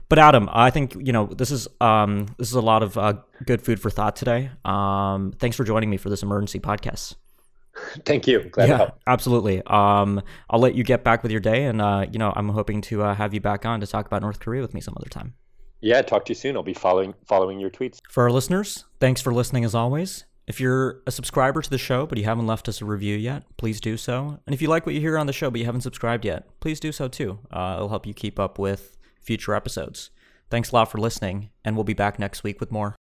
But 0.10 0.20
Adam, 0.20 0.50
I 0.52 0.70
think 0.70 0.96
you 0.96 1.14
know 1.14 1.26
this 1.28 1.52
is 1.52 1.68
um, 1.80 2.28
this 2.38 2.48
is 2.48 2.56
a 2.56 2.62
lot 2.62 2.84
of 2.84 2.98
uh, 2.98 3.14
good 3.46 3.62
food 3.62 3.80
for 3.80 3.90
thought 3.90 4.16
today. 4.16 4.52
Um, 4.66 5.34
thanks 5.40 5.56
for 5.58 5.64
joining 5.64 5.90
me 5.90 5.98
for 5.98 6.10
this 6.10 6.24
emergency 6.24 6.60
podcast. 6.60 7.16
Thank 8.06 8.28
you. 8.28 8.44
Glad 8.44 8.68
yeah, 8.68 8.72
to 8.72 8.78
help. 8.78 9.00
Absolutely. 9.08 9.62
Um, 9.66 10.22
I'll 10.50 10.60
let 10.60 10.76
you 10.76 10.84
get 10.84 11.04
back 11.04 11.24
with 11.24 11.32
your 11.32 11.42
day, 11.42 11.66
and 11.66 11.82
uh, 11.82 12.06
you 12.12 12.20
know 12.20 12.34
I'm 12.36 12.50
hoping 12.50 12.82
to 12.82 13.04
uh, 13.04 13.16
have 13.16 13.34
you 13.34 13.42
back 13.42 13.66
on 13.66 13.80
to 13.80 13.88
talk 13.88 14.06
about 14.06 14.22
North 14.22 14.40
Korea 14.40 14.62
with 14.62 14.74
me 14.74 14.82
some 14.82 14.94
other 14.98 15.10
time. 15.10 15.36
Yeah, 15.82 16.02
talk 16.04 16.26
to 16.26 16.32
you 16.32 16.36
soon. 16.36 16.56
I'll 16.56 16.64
be 16.64 16.74
following 16.74 17.14
following 17.26 17.60
your 17.60 17.70
tweets. 17.70 18.00
For 18.10 18.24
our 18.24 18.32
listeners, 18.32 18.86
thanks 19.00 19.22
for 19.22 19.34
listening 19.34 19.66
as 19.66 19.74
always. 19.74 20.26
If 20.52 20.60
you're 20.60 21.02
a 21.08 21.12
subscriber 21.12 21.62
to 21.62 21.70
the 21.70 21.78
show 21.78 22.06
but 22.06 22.18
you 22.18 22.26
haven't 22.26 22.46
left 22.46 22.68
us 22.68 22.82
a 22.82 22.86
review 22.86 23.16
yet, 23.16 23.44
please 23.56 23.80
do 23.80 23.96
so. 23.96 24.38
And 24.46 24.54
if 24.54 24.62
you 24.62 24.68
like 24.68 24.86
what 24.86 24.94
you 24.94 25.00
hear 25.00 25.18
on 25.18 25.26
the 25.26 25.32
show 25.32 25.50
but 25.50 25.62
you 25.62 25.66
haven't 25.66 25.80
subscribed 25.80 26.26
yet, 26.26 26.44
please 26.60 26.78
do 26.78 26.92
so 26.92 27.08
too. 27.08 27.40
Uh, 27.50 27.76
it'll 27.78 27.88
help 27.88 28.06
you 28.06 28.14
keep 28.14 28.38
up 28.38 28.60
with 28.60 28.98
future 29.22 29.56
episodes. 29.56 30.10
Thanks 30.50 30.72
a 30.72 30.76
lot 30.76 30.92
for 30.92 30.98
listening, 30.98 31.52
and 31.64 31.78
we'll 31.78 31.86
be 31.86 31.94
back 31.94 32.20
next 32.20 32.44
week 32.44 32.60
with 32.60 32.70
more. 32.70 32.98